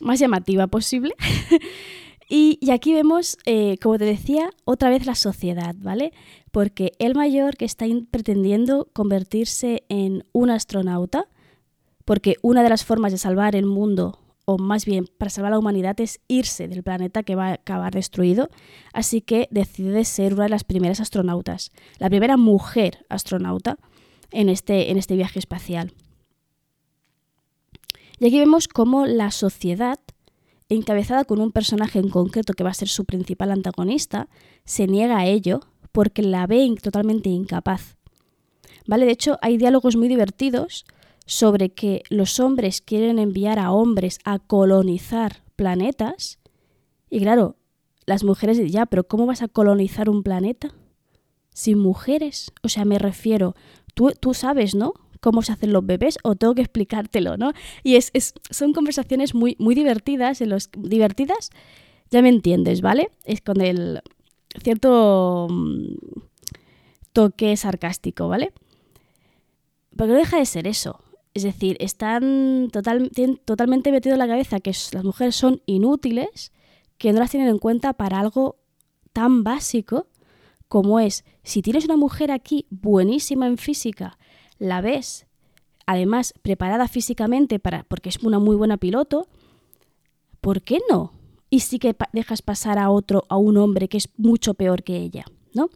más 0.00 0.18
llamativa 0.18 0.66
posible. 0.66 1.14
y, 2.28 2.58
aquí 2.70 2.92
vemos, 2.94 3.36
eh, 3.46 3.76
como 3.82 3.98
te 3.98 4.04
decía, 4.04 4.50
otra 4.64 4.90
vez 4.90 5.06
la 5.06 5.14
sociedad, 5.14 5.74
¿vale? 5.78 6.12
porque 6.52 6.92
el 6.98 7.14
mayor 7.14 7.56
que 7.56 7.64
está 7.64 7.86
pretendiendo 8.10 8.88
convertirse 8.92 9.84
en 9.88 10.24
un 10.32 10.50
astronauta, 10.50 11.26
porque 12.04 12.36
una 12.42 12.62
de 12.62 12.68
las 12.68 12.84
formas 12.84 13.10
de 13.10 13.18
salvar 13.18 13.56
el 13.56 13.66
mundo, 13.66 14.18
o 14.44 14.58
más 14.58 14.84
bien 14.84 15.06
para 15.18 15.30
salvar 15.30 15.52
a 15.52 15.54
la 15.54 15.58
humanidad, 15.58 15.98
es 16.00 16.20
irse 16.28 16.68
del 16.68 16.82
planeta 16.82 17.22
que 17.22 17.34
va 17.34 17.48
a 17.48 17.52
acabar 17.54 17.94
destruido, 17.94 18.50
así 18.92 19.22
que 19.22 19.48
decide 19.50 20.04
ser 20.04 20.34
una 20.34 20.44
de 20.44 20.50
las 20.50 20.64
primeras 20.64 21.00
astronautas, 21.00 21.72
la 21.98 22.10
primera 22.10 22.36
mujer 22.36 23.06
astronauta 23.08 23.78
en 24.30 24.50
este, 24.50 24.90
en 24.90 24.98
este 24.98 25.16
viaje 25.16 25.38
espacial. 25.38 25.94
Y 28.18 28.26
aquí 28.26 28.38
vemos 28.38 28.68
cómo 28.68 29.06
la 29.06 29.30
sociedad, 29.30 29.98
encabezada 30.76 31.24
con 31.24 31.40
un 31.40 31.52
personaje 31.52 31.98
en 31.98 32.08
concreto 32.08 32.54
que 32.54 32.64
va 32.64 32.70
a 32.70 32.74
ser 32.74 32.88
su 32.88 33.04
principal 33.04 33.50
antagonista, 33.50 34.28
se 34.64 34.86
niega 34.86 35.18
a 35.18 35.26
ello 35.26 35.60
porque 35.92 36.22
la 36.22 36.46
ve 36.46 36.74
totalmente 36.82 37.28
incapaz. 37.28 37.96
¿Vale? 38.86 39.06
De 39.06 39.12
hecho, 39.12 39.38
hay 39.42 39.56
diálogos 39.56 39.96
muy 39.96 40.08
divertidos 40.08 40.84
sobre 41.26 41.70
que 41.70 42.02
los 42.08 42.40
hombres 42.40 42.80
quieren 42.80 43.18
enviar 43.18 43.58
a 43.58 43.72
hombres 43.72 44.18
a 44.24 44.38
colonizar 44.38 45.42
planetas. 45.56 46.38
Y 47.10 47.20
claro, 47.20 47.56
las 48.06 48.24
mujeres 48.24 48.56
dicen, 48.56 48.72
ya, 48.72 48.86
pero 48.86 49.04
¿cómo 49.04 49.26
vas 49.26 49.42
a 49.42 49.48
colonizar 49.48 50.10
un 50.10 50.22
planeta? 50.22 50.74
Sin 51.52 51.78
mujeres. 51.78 52.52
O 52.62 52.68
sea, 52.68 52.84
me 52.84 52.98
refiero, 52.98 53.54
tú, 53.94 54.10
tú 54.18 54.34
sabes, 54.34 54.74
¿no? 54.74 54.94
Cómo 55.22 55.40
se 55.42 55.52
hacen 55.52 55.72
los 55.72 55.86
bebés 55.86 56.18
o 56.24 56.34
tengo 56.34 56.54
que 56.54 56.62
explicártelo, 56.62 57.36
¿no? 57.36 57.52
Y 57.84 57.94
es, 57.94 58.12
son 58.50 58.72
conversaciones 58.72 59.34
muy, 59.34 59.56
muy 59.60 59.74
divertidas, 59.74 60.40
en 60.40 60.50
los, 60.50 60.68
divertidas, 60.76 61.50
ya 62.10 62.20
me 62.22 62.28
entiendes, 62.28 62.80
¿vale? 62.80 63.08
Es 63.24 63.40
con 63.40 63.60
el, 63.60 64.02
cierto 64.62 65.46
mm, 65.48 65.94
toque 67.12 67.56
sarcástico, 67.56 68.28
¿vale? 68.28 68.52
Porque 69.96 70.12
no 70.12 70.18
deja 70.18 70.38
de 70.38 70.46
ser 70.46 70.66
eso. 70.66 70.98
Es 71.34 71.44
decir, 71.44 71.76
están 71.80 72.68
total, 72.72 73.10
totalmente 73.44 73.92
metido 73.92 74.14
en 74.14 74.18
la 74.18 74.26
cabeza 74.26 74.58
que 74.58 74.72
las 74.92 75.04
mujeres 75.04 75.36
son 75.36 75.62
inútiles, 75.66 76.52
que 76.98 77.12
no 77.12 77.20
las 77.20 77.30
tienen 77.30 77.48
en 77.48 77.58
cuenta 77.58 77.92
para 77.92 78.18
algo 78.18 78.56
tan 79.12 79.44
básico 79.44 80.08
como 80.66 80.98
es, 80.98 81.24
si 81.42 81.62
tienes 81.62 81.84
una 81.84 81.96
mujer 81.96 82.30
aquí 82.30 82.66
buenísima 82.70 83.46
en 83.46 83.58
física, 83.58 84.18
la 84.62 84.80
ves, 84.80 85.26
además 85.86 86.34
preparada 86.42 86.88
físicamente 86.88 87.58
para, 87.58 87.84
porque 87.84 88.08
es 88.08 88.18
una 88.18 88.38
muy 88.38 88.56
buena 88.56 88.76
piloto, 88.76 89.28
¿por 90.40 90.62
qué 90.62 90.80
no 90.88 91.12
y 91.52 91.60
sí 91.60 91.78
que 91.78 91.94
dejas 92.14 92.40
pasar 92.40 92.78
a 92.78 92.88
otro, 92.88 93.24
a 93.28 93.36
un 93.36 93.58
hombre 93.58 93.86
que 93.88 93.98
es 93.98 94.08
mucho 94.16 94.54
peor 94.54 94.82
que 94.82 94.96
ella, 94.96 95.26
¿no? 95.52 95.68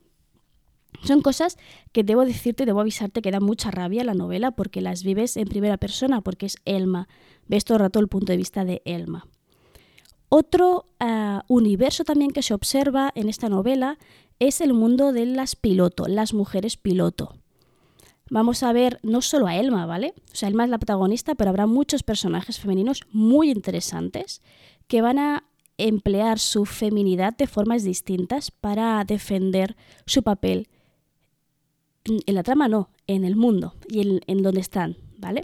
Son 1.03 1.21
cosas 1.21 1.59
que 1.93 2.03
debo 2.03 2.25
decirte, 2.25 2.65
debo 2.65 2.81
avisarte 2.81 3.21
que 3.21 3.31
da 3.31 3.41
mucha 3.41 3.71
rabia 3.71 4.03
la 4.03 4.15
novela 4.15 4.53
porque 4.53 4.81
las 4.81 5.03
vives 5.03 5.37
en 5.37 5.49
primera 5.49 5.77
persona, 5.77 6.23
porque 6.23 6.47
es 6.47 6.57
Elma. 6.65 7.09
Ves 7.47 7.67
todo 7.67 7.77
el 7.77 7.83
rato 7.83 7.99
el 7.99 8.09
punto 8.09 8.33
de 8.33 8.39
vista 8.39 8.65
de 8.65 8.81
Elma. 8.87 9.27
Otro 10.31 10.87
ah, 10.99 11.45
universo 11.49 12.05
también 12.05 12.31
que 12.31 12.43
se 12.43 12.55
observa 12.55 13.13
en 13.15 13.29
esta 13.29 13.51
novela 13.51 13.99
es 14.39 14.63
el 14.63 14.73
mundo 14.73 15.13
de 15.13 15.27
las 15.27 15.57
piloto, 15.57 16.07
las 16.07 16.33
mujeres 16.33 16.79
piloto. 16.79 17.37
Vamos 18.29 18.63
a 18.63 18.73
ver 18.73 18.99
no 19.03 19.23
solo 19.23 19.47
a 19.47 19.57
Elma, 19.57 19.87
¿vale? 19.87 20.15
O 20.33 20.35
sea, 20.35 20.49
Elma 20.49 20.65
es 20.65 20.71
la 20.71 20.79
protagonista, 20.79 21.35
pero 21.35 21.51
habrá 21.51 21.67
muchos 21.67 22.03
personajes 22.03 22.59
femeninos 22.59 23.03
muy 23.11 23.51
interesantes 23.51 24.43
que 24.89 25.01
van 25.01 25.19
a 25.19 25.45
emplear 25.79 26.39
su 26.39 26.65
feminidad 26.65 27.37
de 27.37 27.47
formas 27.47 27.85
distintas 27.85 28.51
para 28.51 29.05
defender 29.05 29.77
su 30.07 30.23
papel 30.23 30.69
en 32.05 32.35
la 32.35 32.43
trama 32.43 32.69
no, 32.69 32.91
en 33.07 33.25
el 33.25 33.37
mundo 33.37 33.75
y 33.89 34.21
en, 34.27 34.43
donde 34.43 34.61
están, 34.61 34.97
¿vale? 35.19 35.43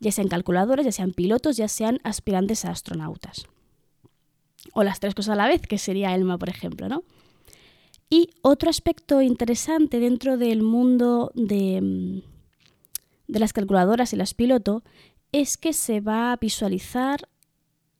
Ya 0.00 0.10
sean 0.10 0.28
calculadoras, 0.28 0.84
ya 0.84 0.92
sean 0.92 1.12
pilotos, 1.12 1.56
ya 1.56 1.68
sean 1.68 2.00
aspirantes 2.02 2.64
a 2.64 2.70
astronautas. 2.70 3.46
O 4.72 4.82
las 4.82 5.00
tres 5.00 5.14
cosas 5.14 5.34
a 5.34 5.36
la 5.36 5.46
vez, 5.46 5.62
que 5.62 5.78
sería 5.78 6.14
Elma, 6.14 6.38
por 6.38 6.48
ejemplo, 6.48 6.88
¿no? 6.88 7.04
Y 8.12 8.28
otro 8.42 8.68
aspecto 8.68 9.22
interesante 9.22 9.98
dentro 9.98 10.36
del 10.36 10.62
mundo 10.62 11.32
de, 11.34 11.80
mm, 11.80 12.20
de 13.26 13.38
las 13.38 13.54
calculadoras 13.54 14.12
y 14.12 14.16
las 14.16 14.34
pilotos 14.34 14.82
es 15.32 15.56
que 15.56 15.72
se 15.72 16.02
va 16.02 16.30
a 16.30 16.36
visualizar 16.36 17.26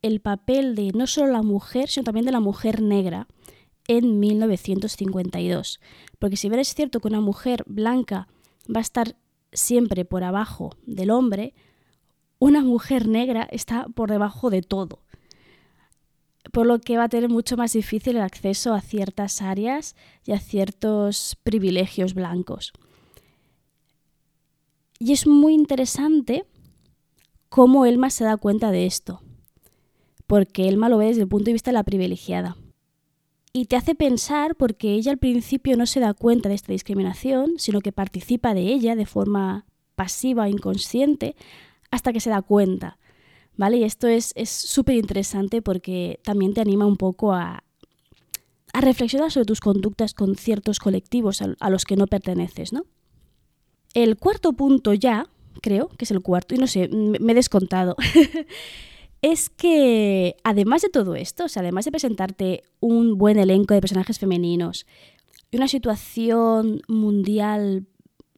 el 0.03 0.21
papel 0.21 0.75
de 0.75 0.93
no 0.93 1.07
solo 1.07 1.33
la 1.33 1.41
mujer, 1.41 1.89
sino 1.89 2.05
también 2.05 2.27
de 2.27 2.33
la 2.33 2.41
mujer 2.41 2.83
negra 2.83 3.27
en 3.89 4.21
1952. 4.21 5.81
Porque 6.19 6.37
si 6.37 6.51
bien 6.51 6.61
es 6.61 6.75
cierto 6.75 7.01
que 7.01 7.09
una 7.09 7.23
mujer 7.23 7.65
blanca 7.67 8.29
va 8.69 8.81
a 8.81 8.83
estar 8.83 9.17
siempre 9.51 10.05
por 10.05 10.25
abajo 10.25 10.77
del 10.85 11.11
hombre, 11.11 11.55
una 12.39 12.61
mujer 12.61 13.09
negra 13.09 13.49
está 13.51 13.87
por 13.95 14.11
debajo 14.11 14.51
de 14.51 14.61
todo. 14.61 14.99
Por 16.53 16.67
lo 16.67 16.81
que 16.81 16.97
va 16.97 17.05
a 17.05 17.09
tener 17.09 17.29
mucho 17.29 17.57
más 17.57 17.73
difícil 17.73 18.17
el 18.17 18.23
acceso 18.23 18.75
a 18.75 18.81
ciertas 18.81 19.43
áreas 19.43 19.97
y 20.25 20.33
a 20.33 20.39
ciertos 20.39 21.37
privilegios 21.43 22.15
blancos. 22.15 22.73
Y 25.01 25.13
es 25.13 25.27
muy 25.27 25.55
interesante 25.55 26.45
cómo 27.49 27.87
Elma 27.87 28.11
se 28.11 28.23
da 28.23 28.37
cuenta 28.37 28.71
de 28.71 28.87
esto, 28.87 29.21
porque 30.29 30.69
Elma 30.69 30.89
lo 30.89 30.99
ve 30.99 31.07
desde 31.07 31.23
el 31.23 31.29
punto 31.29 31.47
de 31.47 31.55
vista 31.55 31.73
de 31.73 31.75
la 31.79 31.83
privilegiada 31.83 32.57
y 33.53 33.67
te 33.67 33.77
hace 33.77 33.95
pensar 33.95 34.57
porque 34.57 34.93
ella 34.93 35.13
al 35.13 35.19
principio 35.19 35.77
no 35.77 35.87
se 35.87 36.01
da 36.01 36.15
cuenta 36.15 36.49
de 36.49 36.55
esta 36.55 36.73
discriminación, 36.73 37.55
sino 37.59 37.81
que 37.81 37.93
participa 37.93 38.55
de 38.55 38.63
ella 38.63 38.97
de 38.97 39.07
forma 39.07 39.67
pasiva 39.95 40.45
o 40.45 40.49
inconsciente 40.49 41.37
hasta 41.91 42.13
que 42.13 42.21
se 42.21 42.31
da 42.31 42.41
cuenta. 42.41 42.99
¿Vale? 43.57 43.79
Y 43.79 43.85
esto 43.85 44.09
es 44.09 44.33
súper 44.47 44.97
interesante 44.97 45.61
porque 45.61 46.21
también 46.25 46.55
te 46.55 46.61
anima 46.61 46.87
un 46.87 46.97
poco 46.97 47.33
a, 47.33 47.63
a, 48.73 48.81
reflexionar 48.81 49.31
sobre 49.31 49.45
tus 49.45 49.61
conductas 49.61 50.15
con 50.15 50.37
ciertos 50.37 50.79
colectivos 50.79 51.43
a, 51.43 51.71
los 51.71 51.85
que 51.85 51.97
no 51.97 52.07
perteneces, 52.07 52.73
¿no? 52.73 52.85
El 53.95 54.17
cuarto 54.17 54.55
punto 54.55 54.95
ya, 54.95 55.27
creo 55.61 55.89
que 55.89 56.07
es 56.07 56.11
el 56.11 56.23
cuarto, 56.23 56.55
y 56.55 56.59
no 56.59 56.67
sé, 56.67 56.89
me 56.89 57.33
he 57.33 57.35
descontado. 57.35 57.95
es 59.23 59.51
que 59.51 60.37
además 60.43 60.83
de 60.83 60.89
todo 60.89 61.15
esto, 61.15 61.45
o 61.45 61.49
sea, 61.49 61.61
además 61.61 61.85
de 61.85 61.93
presentarte 61.93 62.65
un 62.81 63.19
buen 63.19 63.39
elenco 63.39 63.75
de 63.75 63.81
personajes 63.81 64.19
femeninos 64.19 64.87
y 65.51 65.59
una 65.59 65.69
situación 65.69 66.81
mundial 66.89 67.87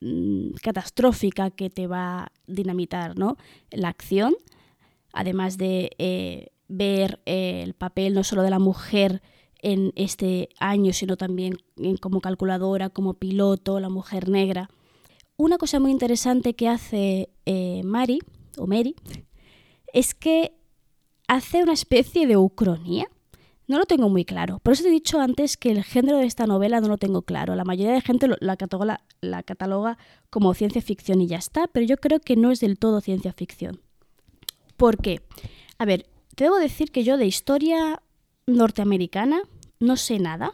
mm, 0.00 0.54
catastrófica 0.60 1.50
que 1.50 1.70
te 1.70 1.86
va 1.86 2.24
a 2.24 2.32
dinamitar 2.48 3.16
¿no? 3.16 3.36
la 3.70 3.88
acción, 3.88 4.34
además 5.14 5.56
de 5.56 5.92
eh, 5.98 6.48
ver 6.68 7.20
eh, 7.24 7.62
el 7.62 7.74
papel 7.74 8.14
no 8.14 8.24
solo 8.24 8.42
de 8.42 8.50
la 8.50 8.58
mujer 8.58 9.22
en 9.62 9.92
este 9.96 10.50
año, 10.58 10.92
sino 10.92 11.16
también 11.16 11.56
como 12.00 12.20
calculadora, 12.20 12.90
como 12.90 13.14
piloto, 13.14 13.80
la 13.80 13.88
mujer 13.88 14.28
negra. 14.28 14.68
Una 15.36 15.56
cosa 15.56 15.80
muy 15.80 15.90
interesante 15.90 16.54
que 16.54 16.68
hace 16.68 17.30
eh, 17.46 17.82
Mari, 17.82 18.18
o 18.58 18.66
Mary, 18.66 18.94
es 19.92 20.14
que 20.14 20.52
hace 21.26 21.62
una 21.62 21.72
especie 21.72 22.26
de 22.26 22.36
ucronía. 22.36 23.08
No 23.66 23.78
lo 23.78 23.86
tengo 23.86 24.10
muy 24.10 24.26
claro. 24.26 24.58
Por 24.58 24.74
eso 24.74 24.82
te 24.82 24.90
he 24.90 24.92
dicho 24.92 25.18
antes 25.18 25.56
que 25.56 25.70
el 25.70 25.82
género 25.82 26.18
de 26.18 26.26
esta 26.26 26.46
novela 26.46 26.82
no 26.82 26.88
lo 26.88 26.98
tengo 26.98 27.22
claro. 27.22 27.54
La 27.54 27.64
mayoría 27.64 27.94
de 27.94 28.02
gente 28.02 28.28
la 28.40 28.56
cataloga, 28.58 29.00
la 29.22 29.42
cataloga 29.42 29.96
como 30.28 30.52
ciencia 30.52 30.82
ficción 30.82 31.22
y 31.22 31.26
ya 31.28 31.38
está, 31.38 31.66
pero 31.68 31.86
yo 31.86 31.96
creo 31.96 32.20
que 32.20 32.36
no 32.36 32.50
es 32.50 32.60
del 32.60 32.78
todo 32.78 33.00
ciencia 33.00 33.32
ficción. 33.32 33.80
¿Por 34.76 34.98
qué? 34.98 35.20
A 35.78 35.84
ver, 35.84 36.06
te 36.34 36.44
debo 36.44 36.58
decir 36.58 36.90
que 36.90 37.04
yo 37.04 37.16
de 37.16 37.26
historia 37.26 38.02
norteamericana 38.46 39.42
no 39.80 39.96
sé 39.96 40.18
nada. 40.18 40.52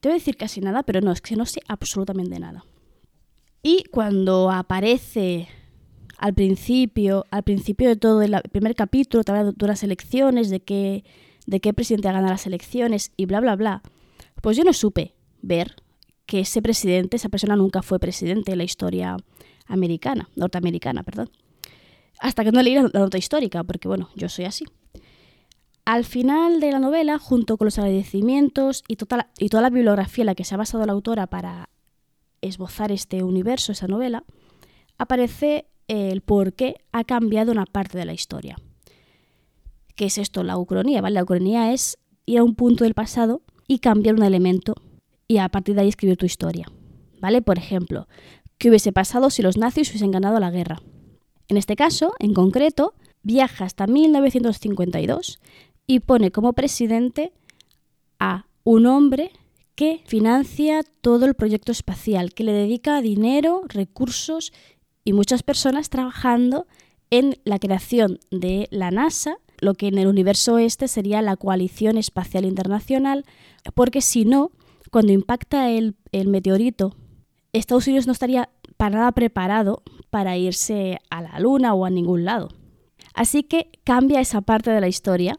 Te 0.00 0.08
voy 0.08 0.14
a 0.14 0.18
decir 0.18 0.36
casi 0.36 0.60
nada, 0.60 0.82
pero 0.82 1.00
no, 1.00 1.12
es 1.12 1.20
que 1.20 1.36
no 1.36 1.46
sé 1.46 1.60
absolutamente 1.68 2.38
nada. 2.38 2.64
Y 3.62 3.84
cuando 3.84 4.50
aparece 4.50 5.48
al 6.18 6.34
principio, 6.34 7.24
al 7.30 7.42
principio 7.42 7.88
de 7.88 7.96
todo, 7.96 8.22
el 8.22 8.34
primer 8.52 8.74
capítulo, 8.74 9.24
te 9.24 9.32
habla 9.32 9.52
de 9.52 9.66
las 9.66 9.82
elecciones, 9.82 10.50
de 10.50 10.60
qué, 10.60 11.04
de 11.46 11.60
qué 11.60 11.72
presidente 11.72 12.12
las 12.12 12.46
elecciones 12.46 13.12
y 13.16 13.26
bla, 13.26 13.40
bla, 13.40 13.56
bla. 13.56 13.82
Pues 14.42 14.56
yo 14.56 14.64
no 14.64 14.72
supe 14.72 15.14
ver 15.40 15.76
que 16.26 16.40
ese 16.40 16.62
presidente, 16.62 17.16
esa 17.16 17.28
persona 17.28 17.56
nunca 17.56 17.82
fue 17.82 17.98
presidente 17.98 18.52
en 18.52 18.58
la 18.58 18.64
historia 18.64 19.16
americana, 19.66 20.28
norteamericana, 20.36 21.02
perdón. 21.02 21.30
Hasta 22.20 22.44
que 22.44 22.52
no 22.52 22.62
leí 22.62 22.74
la 22.74 22.82
nota 22.82 23.18
histórica, 23.18 23.64
porque 23.64 23.88
bueno, 23.88 24.10
yo 24.16 24.28
soy 24.28 24.44
así. 24.44 24.64
Al 25.84 26.04
final 26.04 26.60
de 26.60 26.72
la 26.72 26.78
novela, 26.78 27.18
junto 27.18 27.58
con 27.58 27.66
los 27.66 27.78
agradecimientos 27.78 28.84
y, 28.88 28.96
y 29.38 29.48
toda 29.48 29.62
la 29.62 29.70
bibliografía 29.70 30.22
en 30.22 30.26
la 30.26 30.34
que 30.34 30.44
se 30.44 30.54
ha 30.54 30.58
basado 30.58 30.86
la 30.86 30.92
autora 30.92 31.26
para 31.26 31.68
esbozar 32.40 32.92
este 32.92 33.22
universo, 33.22 33.72
esa 33.72 33.86
novela, 33.86 34.24
aparece 34.96 35.66
el 35.88 36.22
por 36.22 36.54
qué 36.54 36.76
ha 36.92 37.04
cambiado 37.04 37.52
una 37.52 37.66
parte 37.66 37.98
de 37.98 38.04
la 38.04 38.14
historia. 38.14 38.56
¿Qué 39.94 40.06
es 40.06 40.18
esto? 40.18 40.42
La 40.42 40.56
ucronía, 40.56 41.00
¿vale? 41.00 41.14
La 41.14 41.22
ucronía 41.22 41.72
es 41.72 41.98
ir 42.26 42.38
a 42.38 42.44
un 42.44 42.54
punto 42.54 42.84
del 42.84 42.94
pasado 42.94 43.42
y 43.68 43.78
cambiar 43.78 44.14
un 44.14 44.22
elemento 44.22 44.74
y 45.28 45.38
a 45.38 45.48
partir 45.48 45.74
de 45.74 45.82
ahí 45.82 45.88
escribir 45.88 46.16
tu 46.16 46.26
historia. 46.26 46.66
¿Vale? 47.20 47.42
Por 47.42 47.58
ejemplo, 47.58 48.08
¿qué 48.58 48.68
hubiese 48.68 48.92
pasado 48.92 49.30
si 49.30 49.42
los 49.42 49.56
nazis 49.56 49.88
hubiesen 49.90 50.10
ganado 50.10 50.40
la 50.40 50.50
guerra? 50.50 50.80
En 51.48 51.56
este 51.56 51.76
caso, 51.76 52.14
en 52.18 52.34
concreto, 52.34 52.94
viaja 53.22 53.64
hasta 53.64 53.86
1952 53.86 55.40
y 55.86 56.00
pone 56.00 56.30
como 56.30 56.52
presidente 56.52 57.32
a 58.18 58.46
un 58.64 58.86
hombre 58.86 59.32
que 59.74 60.02
financia 60.06 60.82
todo 61.00 61.26
el 61.26 61.34
proyecto 61.34 61.72
espacial, 61.72 62.32
que 62.32 62.44
le 62.44 62.52
dedica 62.52 63.00
dinero, 63.00 63.62
recursos 63.68 64.52
y 65.04 65.12
muchas 65.12 65.42
personas 65.42 65.90
trabajando 65.90 66.66
en 67.10 67.36
la 67.44 67.58
creación 67.58 68.18
de 68.30 68.68
la 68.70 68.90
NASA, 68.90 69.36
lo 69.58 69.74
que 69.74 69.88
en 69.88 69.98
el 69.98 70.06
universo 70.06 70.58
este 70.58 70.88
sería 70.88 71.22
la 71.22 71.36
Coalición 71.36 71.96
Espacial 71.96 72.44
Internacional, 72.44 73.24
porque 73.74 74.00
si 74.00 74.24
no, 74.24 74.52
cuando 74.90 75.12
impacta 75.12 75.70
el, 75.70 75.96
meteorito, 76.12 76.96
Estados 77.52 77.86
Unidos 77.86 78.06
no 78.06 78.12
estaría 78.12 78.48
para 78.76 78.96
nada 78.96 79.12
preparado 79.12 79.82
para 80.10 80.36
irse 80.36 80.98
a 81.10 81.22
la 81.22 81.38
Luna 81.40 81.74
o 81.74 81.84
a 81.84 81.90
ningún 81.90 82.24
lado. 82.24 82.48
Así 83.14 83.42
que 83.42 83.70
cambia 83.84 84.20
esa 84.20 84.40
parte 84.40 84.70
de 84.70 84.80
la 84.80 84.88
historia 84.88 85.38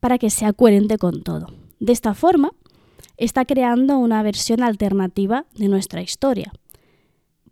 para 0.00 0.18
que 0.18 0.30
sea 0.30 0.52
coherente 0.52 0.98
con 0.98 1.22
todo. 1.22 1.46
De 1.80 1.92
esta 1.92 2.14
forma, 2.14 2.52
está 3.16 3.44
creando 3.44 3.98
una 3.98 4.22
versión 4.22 4.62
alternativa 4.62 5.46
de 5.54 5.68
nuestra 5.68 6.02
historia 6.02 6.52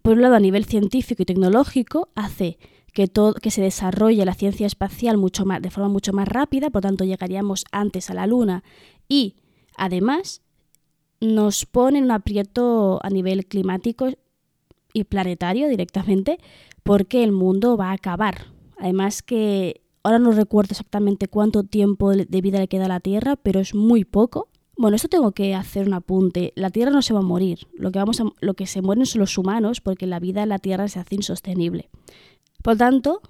por 0.02 0.14
un 0.14 0.22
lado, 0.22 0.34
a 0.34 0.40
nivel 0.40 0.64
científico 0.64 1.22
y 1.22 1.26
tecnológico, 1.26 2.08
hace 2.16 2.58
que, 2.92 3.06
todo, 3.06 3.34
que 3.34 3.52
se 3.52 3.62
desarrolle 3.62 4.24
la 4.24 4.34
ciencia 4.34 4.66
espacial 4.66 5.16
mucho 5.16 5.46
más, 5.46 5.62
de 5.62 5.70
forma 5.70 5.88
mucho 5.88 6.12
más 6.12 6.26
rápida, 6.26 6.70
por 6.70 6.82
tanto 6.82 7.04
llegaríamos 7.04 7.64
antes 7.70 8.10
a 8.10 8.14
la 8.14 8.26
Luna 8.26 8.64
y 9.08 9.36
además 9.76 10.42
nos 11.20 11.66
pone 11.66 11.98
en 11.98 12.04
un 12.04 12.10
aprieto 12.10 12.98
a 13.04 13.10
nivel 13.10 13.46
climático 13.46 14.08
y 14.92 15.04
planetario 15.04 15.68
directamente 15.68 16.38
porque 16.82 17.24
el 17.24 17.32
mundo 17.32 17.76
va 17.76 17.90
a 17.90 17.94
acabar. 17.94 18.46
Además 18.78 19.22
que 19.22 19.82
ahora 20.02 20.18
no 20.18 20.32
recuerdo 20.32 20.72
exactamente 20.72 21.28
cuánto 21.28 21.62
tiempo 21.62 22.10
de 22.10 22.40
vida 22.40 22.58
le 22.58 22.68
queda 22.68 22.86
a 22.86 22.88
la 22.88 23.00
Tierra, 23.00 23.36
pero 23.36 23.60
es 23.60 23.74
muy 23.74 24.04
poco 24.04 24.48
bueno, 24.76 24.96
esto 24.96 25.08
tengo 25.08 25.32
que 25.32 25.54
hacer 25.54 25.86
un 25.86 25.94
apunte. 25.94 26.52
La 26.56 26.70
Tierra 26.70 26.90
no 26.90 27.02
se 27.02 27.12
va 27.12 27.20
a 27.20 27.22
morir. 27.22 27.68
Lo 27.74 27.92
que, 27.92 27.98
vamos 27.98 28.22
lo 28.40 28.54
que 28.54 28.66
se 28.66 28.82
mueren 28.82 29.06
son 29.06 29.20
los 29.20 29.36
humanos 29.36 29.80
porque 29.80 30.06
la 30.06 30.18
vida 30.18 30.42
en 30.42 30.48
la 30.48 30.58
Tierra 30.58 30.88
se 30.88 30.98
hace 30.98 31.14
insostenible. 31.14 31.90
Por 32.62 32.76
tanto, 32.76 33.20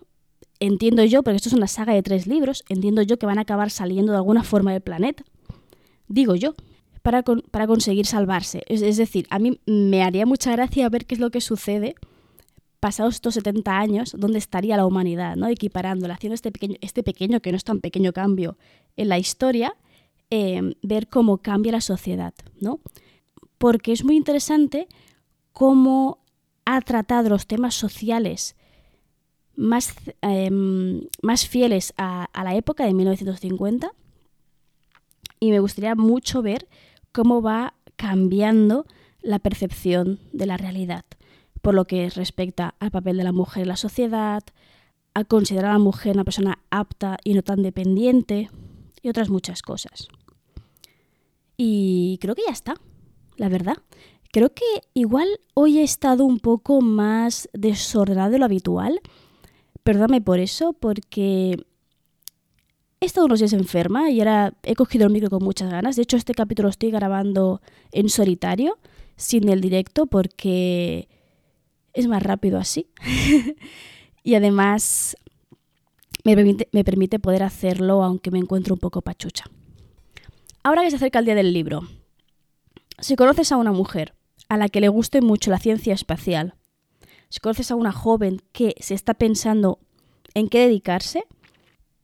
entiendo 0.60 1.04
yo, 1.04 1.22
porque 1.22 1.36
esto 1.36 1.48
es 1.48 1.54
una 1.54 1.66
saga 1.66 1.94
de 1.94 2.02
tres 2.02 2.26
libros, 2.26 2.64
entiendo 2.68 3.02
yo 3.02 3.18
que 3.18 3.26
van 3.26 3.38
a 3.38 3.42
acabar 3.42 3.70
saliendo 3.70 4.12
de 4.12 4.18
alguna 4.18 4.44
forma 4.44 4.72
del 4.72 4.82
planeta. 4.82 5.24
Digo 6.06 6.36
yo, 6.36 6.54
para, 7.02 7.22
para 7.22 7.66
conseguir 7.66 8.06
salvarse. 8.06 8.62
Es, 8.66 8.96
decir, 8.96 9.26
a 9.30 9.38
mí 9.38 9.60
me 9.66 10.02
haría 10.02 10.24
mucha 10.24 10.52
gracia 10.52 10.88
ver 10.88 11.04
qué 11.04 11.16
es 11.16 11.20
lo 11.20 11.30
que 11.30 11.40
sucede 11.40 11.94
pasados 12.80 13.14
estos 13.14 13.34
70 13.34 13.78
años, 13.78 14.14
dónde 14.18 14.38
estaría 14.38 14.76
la 14.76 14.86
humanidad, 14.86 15.36
¿no? 15.36 15.46
Equiparándola, 15.46 16.14
haciendo 16.14 16.34
este 16.34 16.50
pequeño, 16.50 16.76
este 16.80 17.04
pequeño, 17.04 17.40
que 17.40 17.52
no 17.52 17.56
es 17.56 17.64
tan 17.64 17.80
pequeño 17.80 18.12
cambio 18.12 18.56
en 18.96 19.08
la 19.08 19.18
historia, 19.18 19.76
eh, 20.30 20.74
ver 20.82 21.08
cómo 21.08 21.38
cambia 21.38 21.70
la 21.70 21.80
sociedad, 21.80 22.34
¿no? 22.60 22.80
Porque 23.58 23.92
es 23.92 24.02
muy 24.02 24.16
interesante 24.16 24.88
cómo 25.52 26.24
ha 26.64 26.80
tratado 26.80 27.28
los 27.28 27.46
temas 27.46 27.74
sociales 27.74 28.56
más, 29.54 29.94
eh, 30.22 30.50
más 31.22 31.46
fieles 31.46 31.94
a, 31.96 32.24
a, 32.32 32.44
la 32.44 32.56
época 32.56 32.84
de 32.84 32.94
1950 32.94 33.92
y 35.38 35.50
me 35.50 35.60
gustaría 35.60 35.94
mucho 35.94 36.42
ver 36.42 36.68
cómo 37.12 37.42
va 37.42 37.74
cambiando 37.96 38.86
la 39.20 39.38
percepción 39.38 40.18
de 40.32 40.46
la 40.46 40.56
realidad 40.56 41.04
por 41.62 41.74
lo 41.74 41.86
que 41.86 42.10
respecta 42.10 42.74
al 42.80 42.90
papel 42.90 43.16
de 43.16 43.24
la 43.24 43.32
mujer 43.32 43.62
en 43.62 43.68
la 43.68 43.76
sociedad, 43.76 44.42
a 45.14 45.24
considerar 45.24 45.70
a 45.70 45.74
la 45.74 45.78
mujer 45.78 46.14
una 46.14 46.24
persona 46.24 46.58
apta 46.70 47.18
y 47.24 47.34
no 47.34 47.42
tan 47.42 47.62
dependiente 47.62 48.50
y 49.00 49.08
otras 49.08 49.30
muchas 49.30 49.62
cosas. 49.62 50.08
Y 51.56 52.18
creo 52.20 52.34
que 52.34 52.42
ya 52.46 52.52
está, 52.52 52.74
la 53.36 53.48
verdad. 53.48 53.76
Creo 54.32 54.52
que 54.52 54.64
igual 54.94 55.28
hoy 55.54 55.78
he 55.78 55.82
estado 55.82 56.24
un 56.24 56.40
poco 56.40 56.80
más 56.80 57.48
desordenado 57.52 58.30
de 58.30 58.38
lo 58.38 58.46
habitual. 58.46 59.00
Perdóname 59.84 60.20
por 60.20 60.40
eso, 60.40 60.72
porque 60.72 61.64
he 63.02 63.06
estado 63.06 63.26
unos 63.26 63.40
días 63.40 63.52
enferma 63.52 64.10
y 64.10 64.20
ahora 64.20 64.54
he 64.62 64.76
cogido 64.76 65.06
el 65.06 65.12
micro 65.12 65.28
con 65.28 65.42
muchas 65.42 65.70
ganas. 65.70 65.96
De 65.96 66.02
hecho, 66.02 66.16
este 66.16 66.34
capítulo 66.34 66.68
lo 66.68 66.70
estoy 66.70 66.92
grabando 66.92 67.60
en 67.90 68.08
solitario, 68.08 68.78
sin 69.16 69.48
el 69.48 69.60
directo, 69.60 70.06
porque 70.06 71.08
es 71.94 72.06
más 72.06 72.22
rápido 72.22 72.58
así. 72.58 72.86
y 74.22 74.36
además 74.36 75.16
me 76.22 76.84
permite, 76.84 77.18
poder 77.18 77.42
hacerlo 77.42 78.04
aunque 78.04 78.30
me 78.30 78.38
encuentro 78.38 78.74
un 78.74 78.80
poco 78.80 79.02
pachucha. 79.02 79.46
Ahora 80.62 80.82
que 80.82 80.90
se 80.90 80.96
acerca 80.96 81.18
el 81.18 81.24
día 81.24 81.34
del 81.34 81.52
libro, 81.52 81.82
si 83.00 83.16
conoces 83.16 83.50
a 83.50 83.56
una 83.56 83.72
mujer 83.72 84.14
a 84.48 84.56
la 84.56 84.68
que 84.68 84.80
le 84.80 84.88
guste 84.88 85.22
mucho 85.22 85.50
la 85.50 85.58
ciencia 85.58 85.92
espacial, 85.92 86.54
si 87.30 87.40
conoces 87.40 87.72
a 87.72 87.74
una 87.74 87.90
joven 87.90 88.40
que 88.52 88.76
se 88.78 88.94
está 88.94 89.14
pensando 89.14 89.80
en 90.34 90.48
qué 90.48 90.60
dedicarse, 90.60 91.24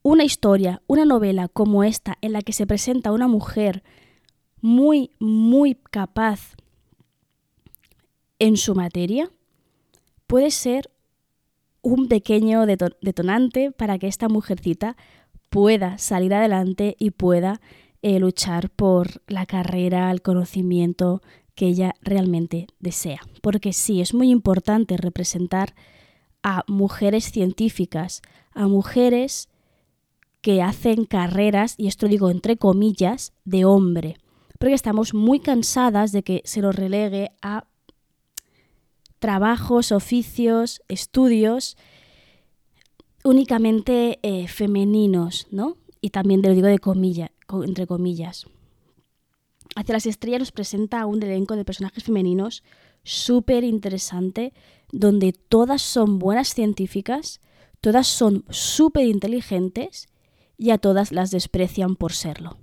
una 0.02 0.24
historia, 0.24 0.82
una 0.86 1.04
novela 1.04 1.48
como 1.48 1.84
esta 1.84 2.18
en 2.20 2.32
la 2.32 2.42
que 2.42 2.52
se 2.52 2.66
presenta 2.66 3.12
una 3.12 3.28
mujer 3.28 3.82
muy, 4.60 5.10
muy 5.18 5.74
capaz 5.74 6.56
en 8.38 8.56
su 8.56 8.74
materia, 8.74 9.30
puede 10.26 10.50
ser 10.50 10.90
un 11.82 12.08
pequeño 12.08 12.66
detonante 12.66 13.72
para 13.72 13.98
que 13.98 14.08
esta 14.08 14.28
mujercita 14.28 14.96
pueda 15.48 15.98
salir 15.98 16.34
adelante 16.34 16.96
y 16.98 17.10
pueda 17.10 17.60
eh, 18.02 18.18
luchar 18.18 18.70
por 18.70 19.22
la 19.26 19.46
carrera, 19.46 20.10
el 20.10 20.22
conocimiento 20.22 21.22
que 21.54 21.66
ella 21.66 21.94
realmente 22.02 22.68
desea. 22.78 23.20
Porque 23.42 23.72
sí, 23.72 24.00
es 24.00 24.14
muy 24.14 24.30
importante 24.30 24.96
representar 24.96 25.74
a 26.42 26.64
mujeres 26.68 27.32
científicas, 27.32 28.22
a 28.52 28.68
mujeres 28.68 29.48
que 30.40 30.62
hacen 30.62 31.04
carreras, 31.04 31.74
y 31.76 31.88
esto 31.88 32.06
digo 32.08 32.30
entre 32.30 32.56
comillas, 32.56 33.32
de 33.44 33.64
hombre, 33.64 34.16
porque 34.58 34.74
estamos 34.74 35.14
muy 35.14 35.40
cansadas 35.40 36.12
de 36.12 36.22
que 36.22 36.42
se 36.44 36.60
lo 36.60 36.72
relegue 36.72 37.32
a 37.42 37.66
trabajos, 39.18 39.92
oficios, 39.92 40.82
estudios 40.88 41.76
únicamente 43.24 44.20
eh, 44.22 44.46
femeninos, 44.48 45.48
¿no? 45.50 45.76
Y 46.00 46.10
también 46.10 46.40
te 46.42 46.48
lo 46.48 46.54
digo 46.54 46.68
de 46.68 46.78
entre 47.64 47.86
comillas. 47.86 48.46
Hacia 49.74 49.92
las 49.92 50.06
estrellas 50.06 50.40
nos 50.40 50.52
presenta 50.52 51.06
un 51.06 51.22
elenco 51.22 51.56
de 51.56 51.64
personajes 51.64 52.04
femeninos 52.04 52.62
súper 53.02 53.64
interesante, 53.64 54.52
donde 54.92 55.32
todas 55.32 55.82
son 55.82 56.18
buenas 56.18 56.54
científicas, 56.54 57.40
todas 57.80 58.06
son 58.06 58.44
súper 58.50 59.06
inteligentes 59.06 60.08
y 60.58 60.70
a 60.70 60.78
todas 60.78 61.12
las 61.12 61.30
desprecian 61.30 61.96
por 61.96 62.12
serlo. 62.12 62.58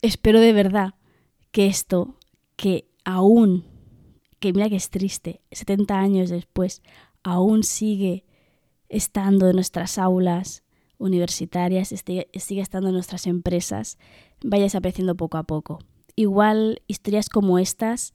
Espero 0.00 0.40
de 0.40 0.52
verdad 0.52 0.94
que 1.52 1.66
esto, 1.66 2.16
que 2.56 2.88
aún 3.04 3.64
que 4.42 4.52
mira 4.52 4.68
que 4.68 4.76
es 4.76 4.90
triste, 4.90 5.40
70 5.52 5.98
años 5.98 6.28
después, 6.28 6.82
aún 7.22 7.62
sigue 7.62 8.24
estando 8.88 9.48
en 9.48 9.54
nuestras 9.54 9.98
aulas 9.98 10.64
universitarias, 10.98 11.88
sigue 11.88 12.60
estando 12.60 12.88
en 12.88 12.94
nuestras 12.94 13.28
empresas, 13.28 13.98
vaya 14.42 14.64
desapareciendo 14.64 15.14
poco 15.14 15.38
a 15.38 15.44
poco. 15.44 15.78
Igual 16.16 16.82
historias 16.88 17.28
como 17.28 17.60
estas 17.60 18.14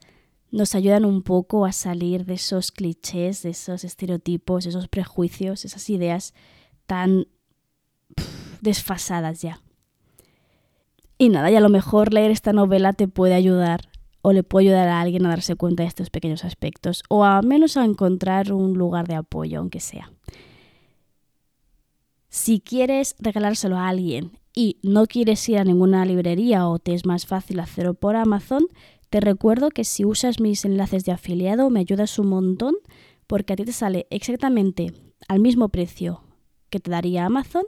nos 0.52 0.76
ayudan 0.76 1.06
un 1.06 1.24
poco 1.24 1.66
a 1.66 1.72
salir 1.72 2.26
de 2.26 2.34
esos 2.34 2.72
clichés, 2.72 3.44
de 3.44 3.52
esos 3.52 3.86
estereotipos, 3.86 4.66
esos 4.66 4.90
prejuicios, 4.90 5.64
esas 5.64 5.90
ideas 5.90 6.34
tan 6.86 7.28
desfasadas 8.62 9.42
ya. 9.42 9.62
Y 11.18 11.30
nada, 11.30 11.50
y 11.50 11.56
a 11.56 11.62
lo 11.62 11.70
mejor 11.70 12.14
leer 12.14 12.32
esta 12.32 12.54
novela 12.54 12.94
te 12.94 13.08
puede 13.08 13.34
ayudar 13.34 13.90
o 14.22 14.34
le 14.34 14.44
puedo 14.44 14.68
ayudar 14.68 14.90
a 14.90 15.02
alguien 15.02 15.26
a 15.26 15.30
darse 15.30 15.56
cuenta 15.56 15.84
de 15.84 15.90
estos 15.90 16.10
pequeños 16.10 16.44
aspectos 16.44 17.04
o 17.10 17.24
al 17.24 17.46
menos 17.46 17.78
a 17.78 17.86
encontrar 17.86 18.52
un 18.52 18.78
lugar 18.78 19.08
de 19.08 19.16
apoyo, 19.16 19.60
aunque 19.60 19.80
sea. 19.80 20.12
Si 22.30 22.60
quieres 22.60 23.16
regalárselo 23.20 23.78
a 23.78 23.88
alguien 23.88 24.32
y 24.54 24.78
no 24.84 25.06
quieres 25.06 25.48
ir 25.50 25.58
a 25.58 25.64
ninguna 25.64 26.06
librería 26.06 26.68
o 26.68 26.78
te 26.78 26.94
es 26.94 27.06
más 27.06 27.26
fácil 27.26 27.60
hacerlo 27.60 27.94
por 27.94 28.16
Amazon, 28.16 28.68
te 29.10 29.22
recuerdo 29.22 29.70
que 29.70 29.86
si 29.86 30.04
usas 30.04 30.40
mis 30.40 30.66
enlaces 30.66 31.06
de 31.06 31.14
afiliado 31.14 31.70
me 31.70 31.80
ayudas 31.80 32.20
un 32.20 32.28
montón 32.28 32.76
porque 33.26 33.54
a 33.54 33.56
ti 33.56 33.64
te 33.64 33.72
sale 33.72 34.08
exactamente 34.10 34.94
al 35.28 35.40
mismo 35.40 35.70
precio 35.70 36.22
que 36.70 36.80
te 36.80 36.92
daría 36.92 37.26
Amazon, 37.26 37.64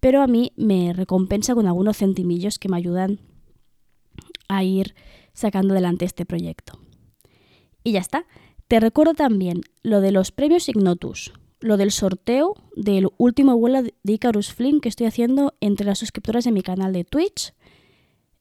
pero 0.00 0.22
a 0.22 0.26
mí 0.26 0.52
me 0.56 0.92
recompensa 0.92 1.54
con 1.54 1.66
algunos 1.66 1.98
centimillos 1.98 2.58
que 2.58 2.68
me 2.68 2.76
ayudan 2.76 3.20
a 4.48 4.64
ir 4.64 4.94
sacando 5.32 5.74
adelante 5.74 6.04
este 6.04 6.24
proyecto. 6.24 6.78
Y 7.84 7.92
ya 7.92 8.00
está. 8.00 8.26
Te 8.68 8.80
recuerdo 8.80 9.14
también 9.14 9.62
lo 9.82 10.00
de 10.00 10.12
los 10.12 10.32
premios 10.32 10.68
Ignotus, 10.68 11.32
lo 11.60 11.76
del 11.76 11.90
sorteo 11.90 12.54
del 12.76 13.08
último 13.18 13.56
vuelo 13.56 13.82
de 13.82 13.92
Icarus 14.04 14.52
Flynn 14.52 14.80
que 14.80 14.88
estoy 14.88 15.06
haciendo 15.06 15.54
entre 15.60 15.86
las 15.86 15.98
suscriptoras 15.98 16.44
de 16.44 16.52
mi 16.52 16.62
canal 16.62 16.92
de 16.92 17.04
Twitch. 17.04 17.52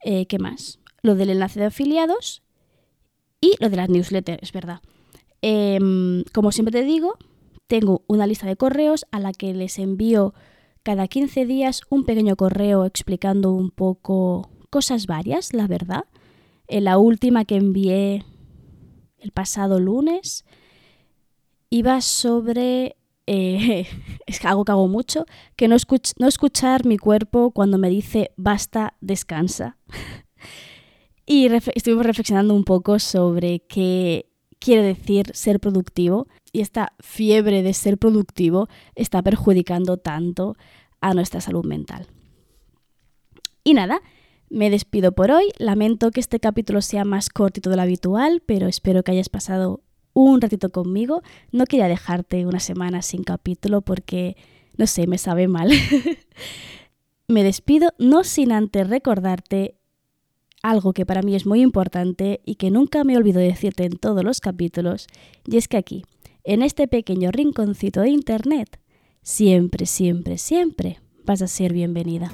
Eh, 0.03 0.25
¿Qué 0.27 0.39
más? 0.39 0.79
Lo 1.01 1.15
del 1.15 1.29
enlace 1.29 1.59
de 1.59 1.67
afiliados 1.67 2.43
y 3.41 3.53
lo 3.59 3.69
de 3.69 3.77
las 3.77 3.89
newsletters, 3.89 4.43
es 4.43 4.51
verdad. 4.51 4.81
Em, 5.41 6.23
como 6.33 6.51
siempre 6.51 6.71
te 6.71 6.83
digo, 6.83 7.17
tengo 7.67 8.03
una 8.07 8.27
lista 8.27 8.47
de 8.47 8.55
correos 8.55 9.05
a 9.11 9.19
la 9.19 9.31
que 9.31 9.53
les 9.53 9.79
envío 9.79 10.33
cada 10.89 11.07
15 11.07 11.45
días 11.45 11.81
un 11.91 12.03
pequeño 12.03 12.35
correo 12.35 12.83
explicando 12.83 13.51
un 13.51 13.69
poco 13.69 14.49
cosas 14.71 15.05
varias, 15.05 15.53
la 15.53 15.67
verdad. 15.67 16.05
En 16.67 16.85
la 16.85 16.97
última 16.97 17.45
que 17.45 17.57
envié 17.57 18.25
el 19.19 19.29
pasado 19.29 19.79
lunes 19.79 20.45
iba 21.69 22.01
sobre... 22.01 22.95
Eh, 23.27 23.85
es 24.25 24.43
algo 24.43 24.65
que 24.65 24.71
hago 24.71 24.87
mucho, 24.87 25.25
que 25.55 25.67
no, 25.67 25.77
no 26.17 26.27
escuchar 26.27 26.87
mi 26.87 26.97
cuerpo 26.97 27.51
cuando 27.51 27.77
me 27.77 27.91
dice 27.91 28.31
basta, 28.35 28.95
descansa. 28.99 29.77
y 31.27 31.49
estuvimos 31.75 32.07
reflexionando 32.07 32.55
un 32.55 32.63
poco 32.63 32.97
sobre 32.97 33.59
qué 33.59 34.25
quiere 34.57 34.81
decir 34.81 35.29
ser 35.35 35.59
productivo 35.59 36.27
y 36.51 36.61
esta 36.61 36.93
fiebre 36.99 37.61
de 37.61 37.73
ser 37.75 37.99
productivo 37.99 38.67
está 38.95 39.21
perjudicando 39.21 39.97
tanto 39.97 40.55
a 41.01 41.13
nuestra 41.13 41.41
salud 41.41 41.65
mental. 41.65 42.07
Y 43.63 43.73
nada, 43.73 44.01
me 44.49 44.69
despido 44.69 45.11
por 45.11 45.31
hoy. 45.31 45.51
Lamento 45.57 46.11
que 46.11 46.19
este 46.19 46.39
capítulo 46.39 46.81
sea 46.81 47.05
más 47.05 47.29
cortito 47.29 47.69
de 47.69 47.75
lo 47.75 47.81
habitual, 47.81 48.41
pero 48.45 48.67
espero 48.67 49.03
que 49.03 49.11
hayas 49.11 49.29
pasado 49.29 49.81
un 50.13 50.41
ratito 50.41 50.69
conmigo. 50.69 51.21
No 51.51 51.65
quería 51.65 51.87
dejarte 51.87 52.45
una 52.45 52.59
semana 52.59 53.01
sin 53.01 53.23
capítulo 53.23 53.81
porque, 53.81 54.35
no 54.77 54.87
sé, 54.87 55.07
me 55.07 55.17
sabe 55.17 55.47
mal. 55.47 55.71
me 57.27 57.43
despido 57.43 57.93
no 57.99 58.23
sin 58.23 58.51
antes 58.51 58.89
recordarte 58.89 59.75
algo 60.61 60.93
que 60.93 61.05
para 61.05 61.21
mí 61.21 61.35
es 61.35 61.45
muy 61.45 61.61
importante 61.61 62.41
y 62.45 62.55
que 62.55 62.71
nunca 62.71 63.03
me 63.03 63.17
olvido 63.17 63.39
decirte 63.39 63.85
en 63.85 63.97
todos 63.97 64.23
los 64.23 64.41
capítulos, 64.41 65.07
y 65.45 65.57
es 65.57 65.67
que 65.67 65.77
aquí, 65.77 66.03
en 66.43 66.61
este 66.61 66.87
pequeño 66.87 67.31
rinconcito 67.31 68.01
de 68.01 68.09
Internet, 68.09 68.79
siempre, 69.29 69.85
siempre, 69.85 70.39
siempre 70.39 70.99
vas 71.23 71.43
a 71.43 71.47
ser 71.47 71.71
bienvenida. 71.71 72.31